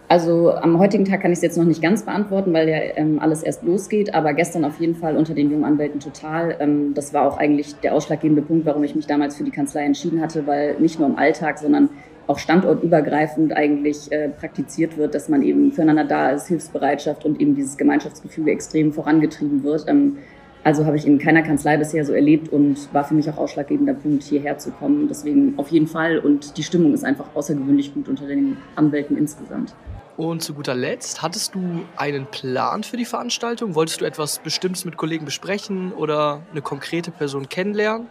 [0.08, 3.18] Also am heutigen Tag kann ich es jetzt noch nicht ganz beantworten, weil ja ähm,
[3.18, 6.56] alles erst losgeht, aber gestern auf jeden Fall unter den jungen Anwälten total.
[6.60, 9.84] Ähm, das war auch eigentlich der ausschlaggebende Punkt, warum ich mich damals für die Kanzlei
[9.84, 11.90] entschieden hatte, weil nicht nur im Alltag, sondern
[12.28, 17.56] auch standortübergreifend eigentlich äh, praktiziert wird, dass man eben füreinander da ist, Hilfsbereitschaft und eben
[17.56, 19.86] dieses Gemeinschaftsgefüge extrem vorangetrieben wird.
[19.88, 20.18] Ähm,
[20.66, 23.94] also habe ich in keiner Kanzlei bisher so erlebt und war für mich auch ausschlaggebender
[23.94, 25.06] Punkt, hierher zu kommen.
[25.06, 29.76] Deswegen auf jeden Fall und die Stimmung ist einfach außergewöhnlich gut unter den Anwälten insgesamt.
[30.16, 31.60] Und zu guter Letzt, hattest du
[31.96, 33.76] einen Plan für die Veranstaltung?
[33.76, 38.08] Wolltest du etwas Bestimmtes mit Kollegen besprechen oder eine konkrete Person kennenlernen?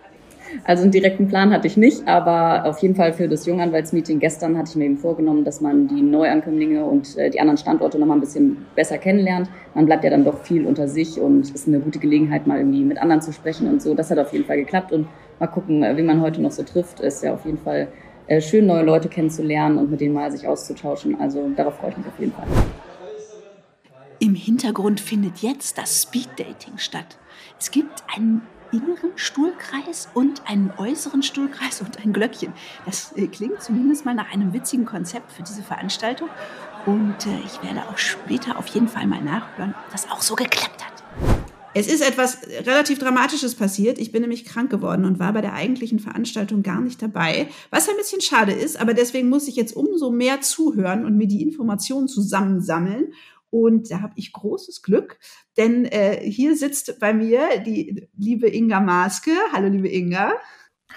[0.63, 4.57] Also einen direkten Plan hatte ich nicht, aber auf jeden Fall für das Junganwaltsmeeting gestern
[4.57, 8.07] hatte ich mir eben vorgenommen, dass man die Neuankömmlinge und äh, die anderen Standorte noch
[8.07, 9.49] mal ein bisschen besser kennenlernt.
[9.73, 12.83] Man bleibt ja dann doch viel unter sich und ist eine gute Gelegenheit, mal irgendwie
[12.83, 13.93] mit anderen zu sprechen und so.
[13.93, 15.07] Das hat auf jeden Fall geklappt und
[15.39, 16.99] mal gucken, äh, wie man heute noch so trifft.
[16.99, 17.87] Ist ja auf jeden Fall
[18.27, 21.19] äh, schön, neue Leute kennenzulernen und mit denen mal sich auszutauschen.
[21.19, 22.47] Also darauf freue ich mich auf jeden Fall.
[24.19, 27.17] Im Hintergrund findet jetzt das Speeddating statt.
[27.59, 32.53] Es gibt einen inneren Stuhlkreis und einen äußeren Stuhlkreis und ein Glöckchen.
[32.85, 36.29] Das äh, klingt zumindest mal nach einem witzigen Konzept für diese Veranstaltung.
[36.85, 40.35] Und äh, ich werde auch später auf jeden Fall mal nachhören, ob das auch so
[40.35, 40.95] geklappt hat.
[41.77, 43.99] Es ist etwas relativ Dramatisches passiert.
[43.99, 47.89] Ich bin nämlich krank geworden und war bei der eigentlichen Veranstaltung gar nicht dabei, was
[47.89, 51.41] ein bisschen schade ist, aber deswegen muss ich jetzt umso mehr zuhören und mir die
[51.43, 53.11] Informationen zusammensammeln
[53.49, 55.19] und da habe ich großes Glück,
[55.57, 59.31] denn äh, hier sitzt bei mir die liebe Inga Maske.
[59.53, 60.33] Hallo, liebe Inga.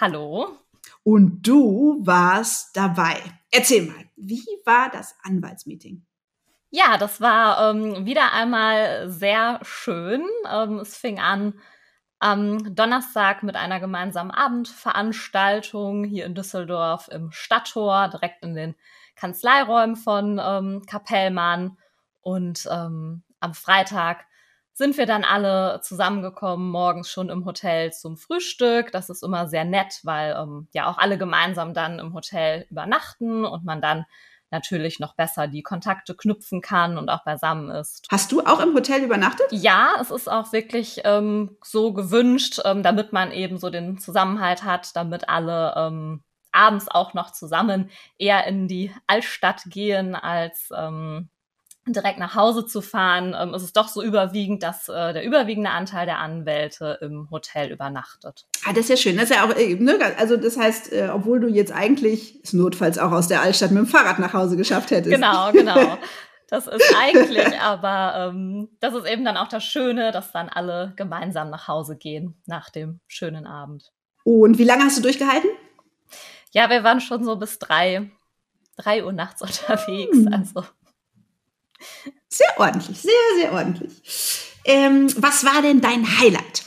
[0.01, 0.59] Hallo.
[1.03, 3.17] Und du warst dabei.
[3.51, 6.05] Erzähl mal, wie war das Anwaltsmeeting?
[6.71, 10.23] Ja, das war ähm, wieder einmal sehr schön.
[10.51, 11.55] Ähm, es fing an
[12.19, 18.75] am Donnerstag mit einer gemeinsamen Abendveranstaltung hier in Düsseldorf im Stadttor, direkt in den
[19.15, 21.77] Kanzleiräumen von ähm, Kapellmann.
[22.21, 24.27] Und ähm, am Freitag
[24.73, 28.93] sind wir dann alle zusammengekommen, morgens schon im Hotel zum Frühstück.
[28.93, 33.45] Das ist immer sehr nett, weil ähm, ja auch alle gemeinsam dann im Hotel übernachten
[33.45, 34.05] und man dann
[34.51, 38.07] natürlich noch besser die Kontakte knüpfen kann und auch beisammen ist.
[38.11, 39.47] Hast du auch im Hotel übernachtet?
[39.51, 44.65] Ja, es ist auch wirklich ähm, so gewünscht, ähm, damit man eben so den Zusammenhalt
[44.65, 51.29] hat, damit alle ähm, abends auch noch zusammen eher in die Altstadt gehen als ähm,
[51.93, 55.71] direkt nach Hause zu fahren, ähm, ist es doch so überwiegend, dass äh, der überwiegende
[55.71, 58.47] Anteil der Anwälte im Hotel übernachtet.
[58.67, 59.17] Ah, das ist ja schön.
[59.17, 62.53] Das ist ja auch, äh, ne, also das heißt, äh, obwohl du jetzt eigentlich es
[62.53, 65.15] notfalls auch aus der Altstadt mit dem Fahrrad nach Hause geschafft hättest.
[65.15, 65.99] Genau, genau.
[66.51, 70.95] Das ist eigentlich, aber ähm, das ist eben dann auch das Schöne, dass dann alle
[70.97, 73.93] gemeinsam nach Hause gehen nach dem schönen Abend.
[74.25, 75.51] Und wie lange hast du durchgehalten?
[76.53, 78.11] Ja, wir waren schon so bis drei,
[78.79, 80.17] drei Uhr nachts unterwegs.
[80.17, 80.33] Hm.
[80.33, 80.65] Also
[82.29, 84.03] sehr ordentlich, sehr, sehr ordentlich.
[84.65, 86.65] Ähm, was war denn dein Highlight?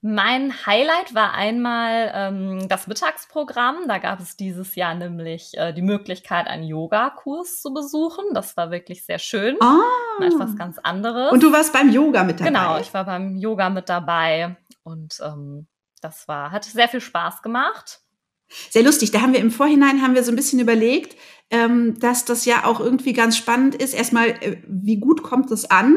[0.00, 3.88] Mein Highlight war einmal ähm, das Mittagsprogramm.
[3.88, 8.24] Da gab es dieses Jahr nämlich äh, die Möglichkeit, einen Yoga-Kurs zu besuchen.
[8.32, 9.56] Das war wirklich sehr schön.
[9.60, 9.80] Ah.
[10.20, 11.32] Etwas ganz anderes.
[11.32, 12.50] Und du warst beim Yoga mit dabei?
[12.50, 14.56] Genau, ich war beim Yoga mit dabei.
[14.84, 15.66] Und ähm,
[16.00, 18.00] das war, hat sehr viel Spaß gemacht.
[18.70, 19.10] Sehr lustig.
[19.10, 21.16] Da haben wir im Vorhinein haben wir so ein bisschen überlegt,
[21.50, 23.94] ähm, dass das ja auch irgendwie ganz spannend ist.
[23.94, 25.96] Erstmal, äh, wie gut kommt es an?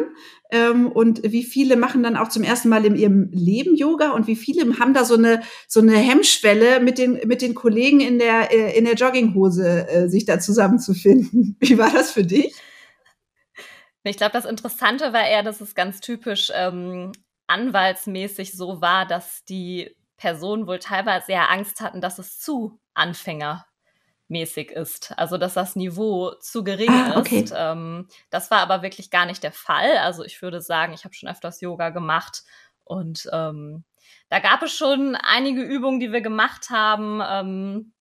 [0.51, 4.27] Ähm, und wie viele machen dann auch zum ersten Mal in ihrem Leben Yoga und
[4.27, 8.19] wie viele haben da so eine, so eine Hemmschwelle mit den, mit den Kollegen in
[8.19, 11.55] der, äh, in der Jogginghose äh, sich da zusammenzufinden.
[11.59, 12.53] Wie war das für dich?
[14.03, 17.11] Ich glaube, das Interessante war eher, dass es ganz typisch ähm,
[17.47, 24.69] anwaltsmäßig so war, dass die Personen wohl teilweise sehr Angst hatten, dass es zu anfängermäßig
[24.69, 25.17] ist.
[25.17, 27.39] Also dass das Niveau zu gering ah, okay.
[27.39, 27.53] ist.
[27.57, 29.97] Ähm, das war aber wirklich gar nicht der Fall.
[29.97, 32.43] Also ich würde sagen, ich habe schon öfters Yoga gemacht
[32.83, 33.83] und ähm,
[34.29, 37.19] da gab es schon einige Übungen, die wir gemacht haben.
[37.27, 37.93] Ähm,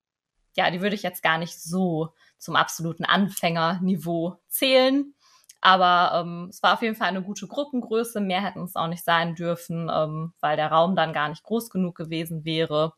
[0.55, 5.15] ja, die würde ich jetzt gar nicht so zum absoluten Anfängerniveau zählen.
[5.61, 8.21] Aber ähm, es war auf jeden Fall eine gute Gruppengröße.
[8.21, 11.71] Mehr hätten es auch nicht sein dürfen, ähm, weil der Raum dann gar nicht groß
[11.71, 12.95] genug gewesen wäre.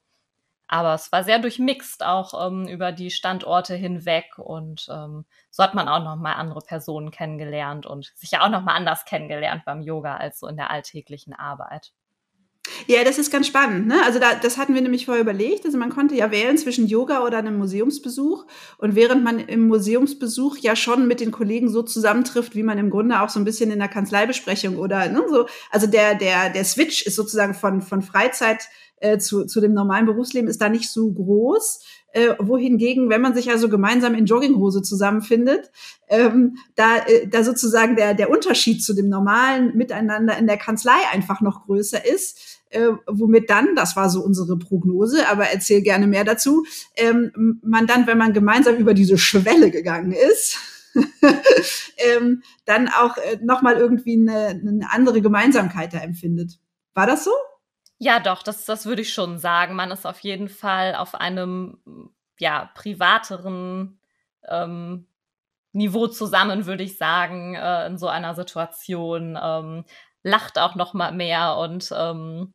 [0.68, 4.38] Aber es war sehr durchmixt, auch ähm, über die Standorte hinweg.
[4.38, 8.77] Und ähm, so hat man auch nochmal andere Personen kennengelernt und sich ja auch nochmal
[8.77, 11.92] anders kennengelernt beim Yoga als so in der alltäglichen Arbeit.
[12.87, 13.87] Ja, das ist ganz spannend.
[13.87, 13.96] Ne?
[14.04, 15.64] Also da, das hatten wir nämlich vorher überlegt.
[15.64, 18.46] Also man konnte ja wählen zwischen Yoga oder einem Museumsbesuch.
[18.78, 22.90] Und während man im Museumsbesuch ja schon mit den Kollegen so zusammentrifft, wie man im
[22.90, 26.64] Grunde auch so ein bisschen in der Kanzleibesprechung oder ne, so, also der, der, der
[26.64, 28.68] Switch ist sozusagen von, von Freizeit
[29.02, 31.81] äh, zu, zu dem normalen Berufsleben ist da nicht so groß.
[32.15, 35.71] Äh, wohingegen, wenn man sich also gemeinsam in Jogginghose zusammenfindet,
[36.08, 40.92] ähm, da, äh, da sozusagen der, der Unterschied zu dem normalen Miteinander in der Kanzlei
[41.10, 42.60] einfach noch größer ist.
[42.69, 46.65] Äh, womit dann, das war so unsere Prognose, aber erzähl gerne mehr dazu,
[46.96, 50.58] ähm, man dann, wenn man gemeinsam über diese Schwelle gegangen ist,
[51.96, 56.58] ähm, dann auch äh, nochmal irgendwie eine, eine andere Gemeinsamkeit da empfindet.
[56.92, 57.33] War das so?
[58.05, 59.77] Ja, doch, das, das würde ich schon sagen.
[59.77, 61.79] Man ist auf jeden Fall auf einem
[62.40, 64.00] ja, privateren
[64.48, 65.07] ähm,
[65.73, 69.38] Niveau zusammen, würde ich sagen, äh, in so einer Situation.
[69.40, 69.85] Ähm,
[70.25, 72.55] lacht auch noch mal mehr und ähm,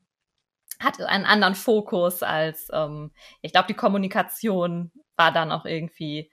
[0.80, 6.32] hat einen anderen Fokus als, ähm, ich glaube, die Kommunikation war dann auch irgendwie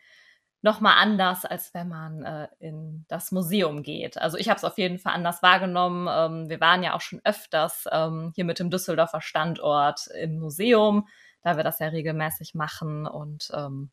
[0.64, 4.16] nochmal anders, als wenn man äh, in das Museum geht.
[4.16, 6.08] Also ich habe es auf jeden Fall anders wahrgenommen.
[6.10, 11.06] Ähm, wir waren ja auch schon öfters ähm, hier mit dem Düsseldorfer Standort im Museum,
[11.42, 13.06] da wir das ja regelmäßig machen.
[13.06, 13.90] Und ähm,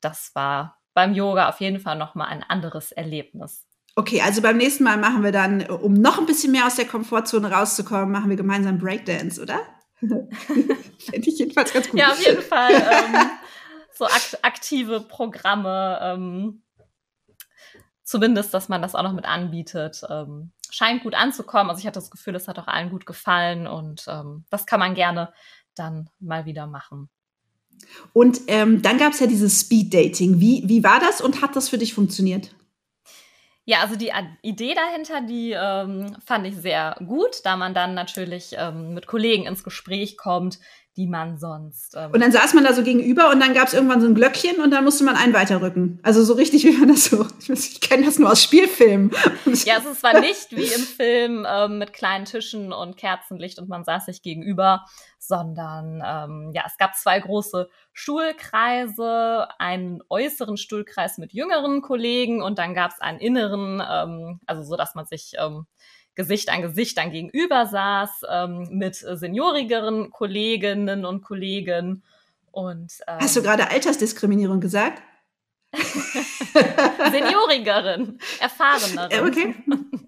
[0.00, 3.64] das war beim Yoga auf jeden Fall nochmal ein anderes Erlebnis.
[3.94, 6.86] Okay, also beim nächsten Mal machen wir dann, um noch ein bisschen mehr aus der
[6.86, 9.60] Komfortzone rauszukommen, machen wir gemeinsam Breakdance, oder?
[10.00, 12.00] Fände ich jedenfalls ganz gut.
[12.00, 12.72] Ja, auf jeden Fall.
[12.72, 13.30] Ähm,
[13.98, 16.62] so akt aktive Programme, ähm,
[18.04, 21.68] zumindest, dass man das auch noch mit anbietet, ähm, scheint gut anzukommen.
[21.68, 24.80] Also ich hatte das Gefühl, es hat auch allen gut gefallen und ähm, das kann
[24.80, 25.32] man gerne
[25.74, 27.10] dann mal wieder machen.
[28.12, 30.40] Und ähm, dann gab es ja dieses Speed Dating.
[30.40, 32.54] Wie, wie war das und hat das für dich funktioniert?
[33.64, 34.10] Ja, also die
[34.42, 39.44] Idee dahinter, die ähm, fand ich sehr gut, da man dann natürlich ähm, mit Kollegen
[39.44, 40.58] ins Gespräch kommt,
[40.98, 41.94] die man sonst.
[41.96, 44.16] Ähm und dann saß man da so gegenüber und dann gab es irgendwann so ein
[44.16, 46.00] Glöckchen und dann musste man einen weiterrücken.
[46.02, 47.24] Also so richtig, wie man das so.
[47.48, 49.12] Ich kenne das nur aus Spielfilmen.
[49.64, 53.68] ja, es ist zwar nicht wie im Film ähm, mit kleinen Tischen und Kerzenlicht und
[53.68, 54.84] man saß sich gegenüber,
[55.18, 62.58] sondern ähm, ja, es gab zwei große Stuhlkreise, einen äußeren Stuhlkreis mit jüngeren Kollegen und
[62.58, 65.66] dann gab es einen inneren, ähm, also so, dass man sich ähm,
[66.18, 72.02] Gesicht an Gesicht dann gegenüber saß ähm, mit seniorigeren Kolleginnen und Kollegen.
[72.50, 75.00] Und, ähm, Hast du gerade Altersdiskriminierung gesagt?
[77.12, 79.28] Seniorigeren, erfahreneren.
[79.28, 79.54] Okay.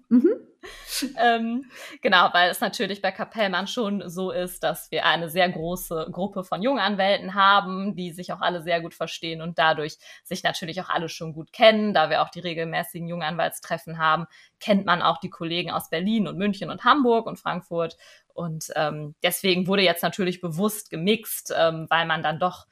[0.09, 0.50] Mhm
[1.17, 1.65] ähm,
[2.01, 6.43] genau, weil es natürlich bei Kapellmann schon so ist, dass wir eine sehr große Gruppe
[6.43, 10.89] von Junganwälten haben, die sich auch alle sehr gut verstehen und dadurch sich natürlich auch
[10.89, 11.93] alle schon gut kennen.
[11.93, 14.27] Da wir auch die regelmäßigen Junganwaltstreffen haben,
[14.59, 17.97] kennt man auch die Kollegen aus Berlin und München und Hamburg und Frankfurt.
[18.33, 22.67] Und ähm, deswegen wurde jetzt natürlich bewusst gemixt, ähm, weil man dann doch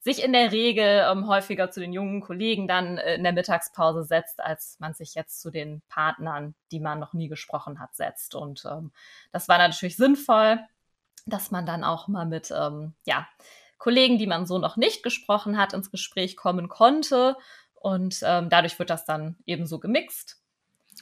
[0.00, 4.02] sich in der Regel ähm, häufiger zu den jungen Kollegen dann äh, in der Mittagspause
[4.02, 8.34] setzt, als man sich jetzt zu den Partnern, die man noch nie gesprochen hat, setzt.
[8.34, 8.92] Und ähm,
[9.30, 10.58] das war natürlich sinnvoll,
[11.26, 13.28] dass man dann auch mal mit ähm, ja,
[13.76, 17.36] Kollegen, die man so noch nicht gesprochen hat, ins Gespräch kommen konnte.
[17.74, 20.40] Und ähm, dadurch wird das dann ebenso gemixt.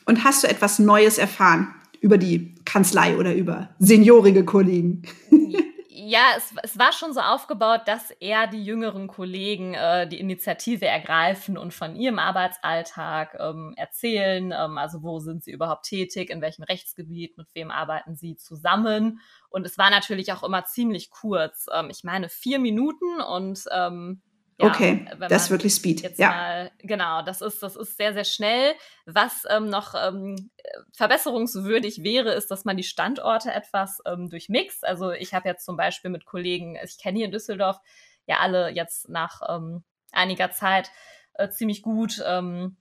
[0.07, 5.03] Und hast du etwas Neues erfahren über die Kanzlei oder über seniorige Kollegen?
[6.09, 10.87] ja, es, es war schon so aufgebaut, dass eher die jüngeren Kollegen äh, die Initiative
[10.87, 14.51] ergreifen und von ihrem Arbeitsalltag ähm, erzählen.
[14.57, 19.21] Ähm, also wo sind sie überhaupt tätig, in welchem Rechtsgebiet, mit wem arbeiten sie zusammen.
[19.51, 21.67] Und es war natürlich auch immer ziemlich kurz.
[21.71, 24.23] Ähm, ich meine vier Minuten und ähm,
[24.61, 26.19] ja, okay, das ist wirklich Speed.
[26.19, 26.29] ja.
[26.31, 28.75] Mal, genau, das ist, das ist sehr, sehr schnell.
[29.07, 30.51] Was ähm, noch ähm,
[30.97, 34.85] verbesserungswürdig wäre, ist, dass man die Standorte etwas ähm, durchmixt.
[34.85, 37.79] Also ich habe jetzt zum Beispiel mit Kollegen, ich kenne hier in Düsseldorf
[38.27, 40.91] ja alle jetzt nach ähm, einiger Zeit
[41.35, 42.23] äh, ziemlich gut.
[42.27, 42.77] Ähm,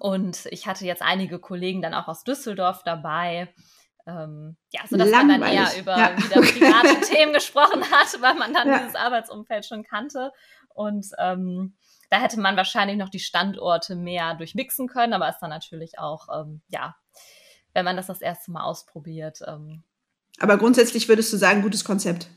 [0.00, 3.54] und ich hatte jetzt einige Kollegen dann auch aus Düsseldorf dabei.
[4.06, 6.16] Ähm, ja, so dass man dann eher über ja.
[6.16, 8.78] wieder private Themen gesprochen hat, weil man dann ja.
[8.78, 10.30] dieses Arbeitsumfeld schon kannte.
[10.74, 11.74] Und ähm,
[12.10, 16.28] da hätte man wahrscheinlich noch die Standorte mehr durchmixen können, aber ist dann natürlich auch,
[16.32, 16.96] ähm, ja,
[17.72, 19.40] wenn man das das erste Mal ausprobiert.
[19.46, 19.82] Ähm,
[20.38, 22.28] aber grundsätzlich würdest du sagen, gutes Konzept.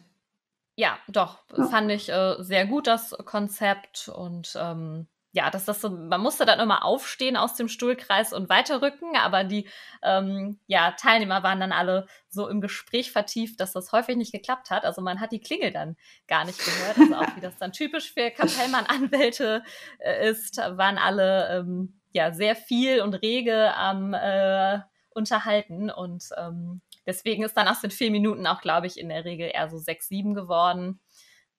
[0.76, 1.66] Ja, doch, ja.
[1.66, 5.08] fand ich äh, sehr gut das Konzept und ähm,
[5.38, 9.44] ja, dass das so, man musste dann immer aufstehen aus dem Stuhlkreis und weiterrücken, aber
[9.44, 9.70] die
[10.02, 14.72] ähm, ja, Teilnehmer waren dann alle so im Gespräch vertieft, dass das häufig nicht geklappt
[14.72, 14.84] hat.
[14.84, 15.96] Also man hat die Klingel dann
[16.28, 16.98] gar nicht gehört.
[16.98, 19.62] Also auch wie das dann typisch für Kapellmann-Anwälte
[20.00, 24.80] äh, ist, waren alle ähm, ja sehr viel und rege am äh,
[25.12, 29.24] unterhalten und ähm, deswegen ist dann aus den vier Minuten auch, glaube ich, in der
[29.24, 31.00] Regel eher so sechs, sieben geworden.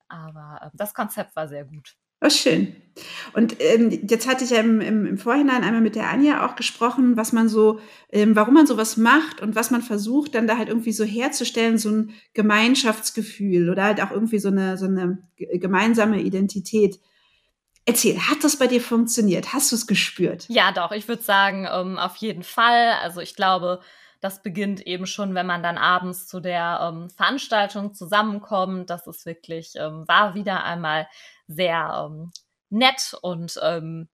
[0.09, 1.97] Aber äh, das Konzept war sehr gut.
[2.21, 2.75] Oh, schön.
[3.33, 6.57] Und ähm, jetzt hatte ich ja im, im, im, Vorhinein einmal mit der Anja auch
[6.57, 10.59] gesprochen, was man so, ähm, warum man sowas macht und was man versucht, dann da
[10.59, 15.19] halt irgendwie so herzustellen, so ein Gemeinschaftsgefühl oder halt auch irgendwie so eine, so eine
[15.37, 16.99] gemeinsame Identität.
[17.85, 19.53] Erzähl, hat das bei dir funktioniert?
[19.55, 20.47] Hast du es gespürt?
[20.49, 22.95] Ja, doch, ich würde sagen, ähm, auf jeden Fall.
[23.03, 23.81] Also ich glaube,
[24.21, 28.91] das beginnt eben schon, wenn man dann abends zu der ähm, Veranstaltung zusammenkommt.
[28.91, 31.07] Das ist wirklich, ähm, war wieder einmal
[31.49, 32.31] sehr ähm,
[32.71, 34.09] nett und ähm,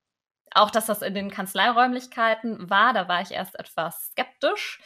[0.55, 4.81] auch, dass das in den Kanzleiräumlichkeiten war, da war ich erst etwas skeptisch.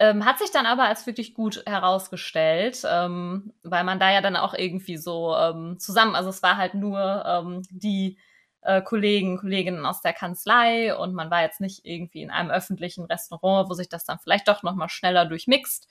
[0.00, 4.36] Ähm, hat sich dann aber als wirklich gut herausgestellt, ähm, weil man da ja dann
[4.36, 8.18] auch irgendwie so ähm, zusammen, also es war halt nur ähm, die
[8.62, 13.04] äh, Kollegen, Kolleginnen aus der Kanzlei und man war jetzt nicht irgendwie in einem öffentlichen
[13.04, 15.86] Restaurant, wo sich das dann vielleicht doch nochmal schneller durchmixt.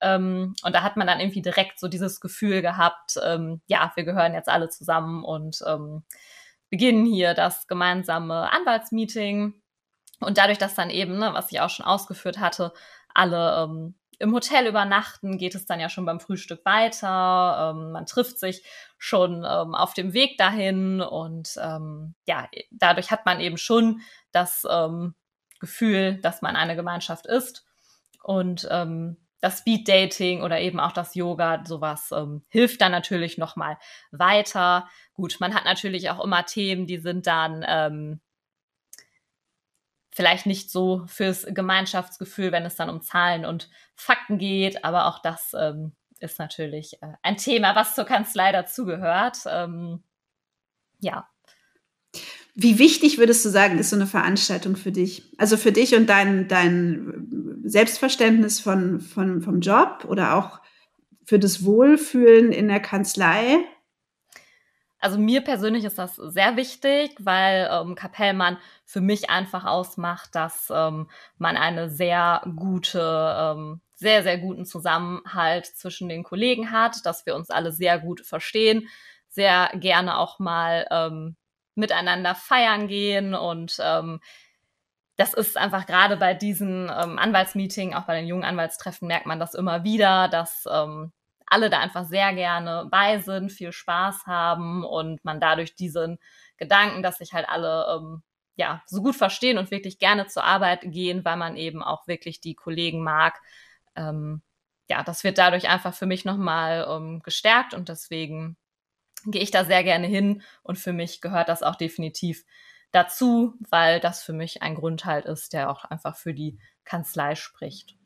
[0.00, 4.04] Ähm, und da hat man dann irgendwie direkt so dieses Gefühl gehabt, ähm, ja, wir
[4.04, 6.04] gehören jetzt alle zusammen und ähm,
[6.70, 9.54] beginnen hier das gemeinsame Anwaltsmeeting.
[10.20, 12.72] Und dadurch, dass dann eben, ne, was ich auch schon ausgeführt hatte,
[13.14, 17.72] alle ähm, im Hotel übernachten, geht es dann ja schon beim Frühstück weiter.
[17.74, 18.62] Ähm, man trifft sich
[18.98, 24.66] schon ähm, auf dem Weg dahin und ähm, ja, dadurch hat man eben schon das
[24.70, 25.14] ähm,
[25.58, 27.66] Gefühl, dass man eine Gemeinschaft ist.
[28.22, 33.38] Und ähm, das Speed Dating oder eben auch das Yoga, sowas ähm, hilft dann natürlich
[33.38, 33.78] nochmal
[34.10, 34.88] weiter.
[35.14, 38.20] Gut, man hat natürlich auch immer Themen, die sind dann ähm,
[40.10, 45.20] vielleicht nicht so fürs Gemeinschaftsgefühl, wenn es dann um Zahlen und Fakten geht, aber auch
[45.20, 49.38] das ähm, ist natürlich äh, ein Thema, was zur Kanzlei dazugehört.
[49.46, 50.04] Ähm,
[51.00, 51.29] ja.
[52.54, 55.22] Wie wichtig würdest du sagen, ist so eine Veranstaltung für dich?
[55.38, 60.60] Also für dich und dein, dein Selbstverständnis von, von, vom Job oder auch
[61.24, 63.58] für das Wohlfühlen in der Kanzlei?
[64.98, 70.70] Also mir persönlich ist das sehr wichtig, weil ähm, Kapellmann für mich einfach ausmacht, dass
[70.74, 77.24] ähm, man eine sehr gute, ähm, sehr, sehr guten Zusammenhalt zwischen den Kollegen hat, dass
[77.24, 78.88] wir uns alle sehr gut verstehen,
[79.28, 81.36] sehr gerne auch mal ähm,
[81.74, 84.20] miteinander feiern gehen und ähm,
[85.16, 89.38] das ist einfach gerade bei diesen ähm, Anwaltsmeetings, auch bei den jungen Anwaltstreffen merkt man
[89.38, 91.12] das immer wieder, dass ähm,
[91.46, 96.18] alle da einfach sehr gerne bei sind, viel Spaß haben und man dadurch diesen
[96.56, 98.22] Gedanken, dass sich halt alle ähm,
[98.56, 102.40] ja so gut verstehen und wirklich gerne zur Arbeit gehen, weil man eben auch wirklich
[102.40, 103.40] die Kollegen mag.
[103.96, 104.42] Ähm,
[104.88, 108.56] ja, das wird dadurch einfach für mich nochmal ähm, gestärkt und deswegen
[109.26, 112.44] gehe ich da sehr gerne hin und für mich gehört das auch definitiv
[112.92, 117.34] dazu, weil das für mich ein Grund halt ist, der auch einfach für die Kanzlei
[117.34, 117.96] spricht.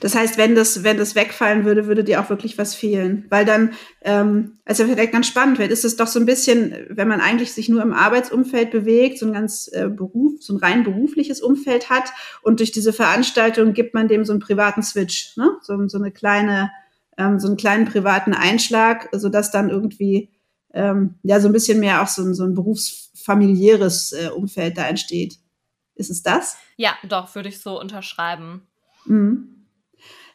[0.00, 3.26] Das heißt, wenn das, wenn das wegfallen würde, würde dir auch wirklich was fehlen.
[3.30, 3.72] Weil dann,
[4.02, 7.52] ähm, also vielleicht ganz spannend wird, ist es doch so ein bisschen, wenn man eigentlich
[7.52, 11.90] sich nur im Arbeitsumfeld bewegt, so ein ganz äh, Beruf, so ein rein berufliches Umfeld
[11.90, 15.50] hat und durch diese Veranstaltung gibt man dem so einen privaten Switch, ne?
[15.62, 16.70] so, so eine kleine,
[17.18, 20.30] ähm, so einen kleinen privaten Einschlag, sodass dann irgendwie
[20.74, 24.86] ähm, ja so ein bisschen mehr auch so ein, so ein berufsfamiliäres äh, Umfeld da
[24.86, 25.38] entsteht.
[25.94, 26.56] Ist es das?
[26.76, 28.66] Ja, doch, würde ich so unterschreiben.
[29.04, 29.48] Mhm.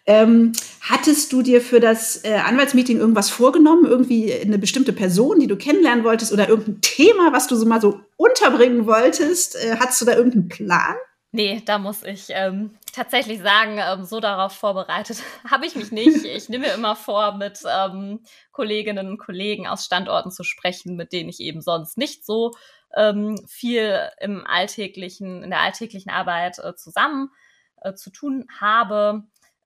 [0.10, 3.86] Ähm, hattest du dir für das äh, Anwaltsmeeting irgendwas vorgenommen?
[3.86, 7.82] Irgendwie eine bestimmte Person, die du kennenlernen wolltest oder irgendein Thema, was du so mal
[7.82, 9.58] so unterbringen wolltest?
[9.58, 10.96] Äh, hattest du da irgendeinen Plan?
[11.34, 16.26] Nee, da muss ich ähm, tatsächlich sagen, ähm, so darauf vorbereitet habe ich mich nicht.
[16.26, 18.22] Ich nehme mir immer vor, mit ähm,
[18.52, 22.54] Kolleginnen und Kollegen aus Standorten zu sprechen, mit denen ich eben sonst nicht so
[22.96, 27.32] ähm, viel im alltäglichen, in der alltäglichen Arbeit äh, zusammen
[27.82, 29.24] äh, zu tun habe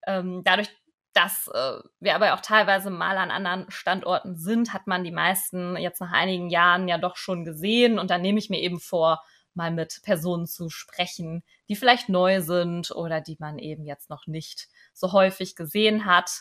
[0.08, 0.70] ähm, dadurch,
[1.14, 5.76] dass äh, wir aber auch teilweise mal an anderen Standorten sind, hat man die meisten
[5.78, 8.00] jetzt nach einigen Jahren ja doch schon gesehen.
[8.00, 9.22] Und dann nehme ich mir eben vor,
[9.56, 14.28] mal mit Personen zu sprechen, die vielleicht neu sind oder die man eben jetzt noch
[14.28, 16.32] nicht so häufig gesehen hat.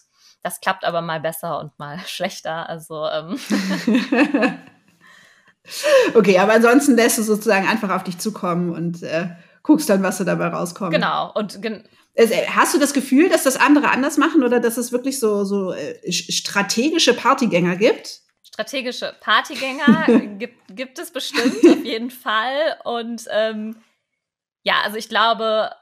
[0.42, 2.68] Das klappt aber mal besser und mal schlechter.
[2.68, 3.38] Also ähm.
[6.14, 9.30] okay, aber ansonsten lässt du sozusagen einfach auf dich zukommen und äh,
[9.62, 10.92] guckst dann, was da dabei rauskommt.
[10.92, 11.32] Genau.
[11.34, 11.84] Und gen
[12.14, 15.44] äh, hast du das Gefühl, dass das andere anders machen oder dass es wirklich so,
[15.44, 18.20] so äh, strategische Partygänger gibt?
[18.42, 20.06] Strategische Partygänger
[20.38, 22.78] gibt, gibt es bestimmt, auf jeden Fall.
[22.84, 23.82] Und ähm,
[24.62, 25.74] ja, also ich glaube,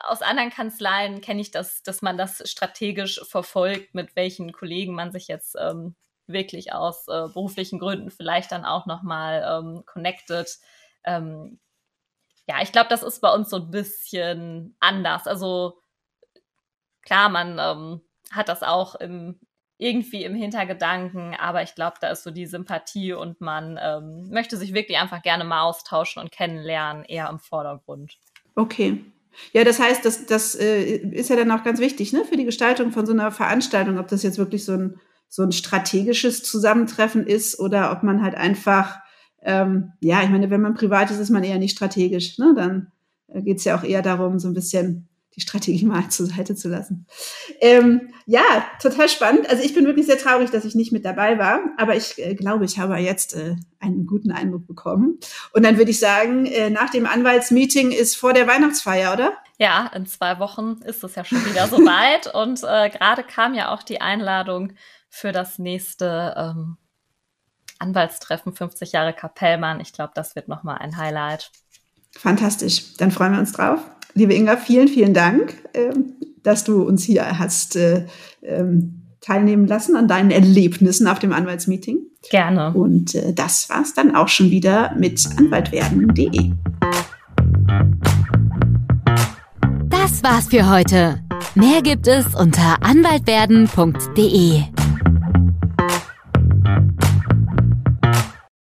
[0.00, 5.12] aus anderen Kanzleien kenne ich das, dass man das strategisch verfolgt, mit welchen Kollegen man
[5.12, 5.94] sich jetzt ähm,
[6.26, 10.48] wirklich aus äh, beruflichen Gründen vielleicht dann auch nochmal ähm, connected.
[11.04, 11.60] Ähm,
[12.48, 15.26] ja, ich glaube, das ist bei uns so ein bisschen anders.
[15.26, 15.80] Also
[17.02, 18.00] klar, man ähm,
[18.30, 19.38] hat das auch im
[19.82, 24.56] irgendwie im Hintergedanken, aber ich glaube, da ist so die Sympathie und man ähm, möchte
[24.56, 28.16] sich wirklich einfach gerne mal austauschen und kennenlernen, eher im Vordergrund.
[28.54, 29.04] Okay.
[29.52, 32.44] Ja, das heißt, das, das äh, ist ja dann auch ganz wichtig ne, für die
[32.44, 37.26] Gestaltung von so einer Veranstaltung, ob das jetzt wirklich so ein, so ein strategisches Zusammentreffen
[37.26, 38.98] ist oder ob man halt einfach,
[39.42, 42.38] ähm, ja, ich meine, wenn man privat ist, ist man eher nicht strategisch.
[42.38, 42.52] Ne?
[42.54, 42.92] Dann
[43.28, 46.54] äh, geht es ja auch eher darum, so ein bisschen die Strategie mal zur Seite
[46.54, 47.06] zu lassen.
[47.60, 48.42] Ähm, ja,
[48.80, 49.48] total spannend.
[49.48, 52.34] Also ich bin wirklich sehr traurig, dass ich nicht mit dabei war, aber ich äh,
[52.34, 55.18] glaube, ich habe jetzt äh, einen guten Eindruck bekommen.
[55.52, 59.32] Und dann würde ich sagen, äh, nach dem Anwaltsmeeting ist vor der Weihnachtsfeier, oder?
[59.58, 62.26] Ja, in zwei Wochen ist es ja schon wieder soweit.
[62.34, 64.72] und äh, gerade kam ja auch die Einladung
[65.08, 66.76] für das nächste ähm,
[67.78, 69.80] Anwaltstreffen 50 Jahre Kapellmann.
[69.80, 71.50] Ich glaube, das wird nochmal ein Highlight.
[72.16, 72.94] Fantastisch.
[72.96, 73.80] Dann freuen wir uns drauf.
[74.14, 78.06] Liebe Inga, vielen, vielen Dank, ähm, dass du uns hier hast äh,
[78.42, 82.00] ähm, teilnehmen lassen an deinen Erlebnissen auf dem Anwaltsmeeting.
[82.30, 82.72] Gerne.
[82.74, 86.52] Und äh, das war's dann auch schon wieder mit anwaltwerden.de.
[89.88, 91.20] Das war's für heute.
[91.54, 94.62] Mehr gibt es unter anwaltwerden.de.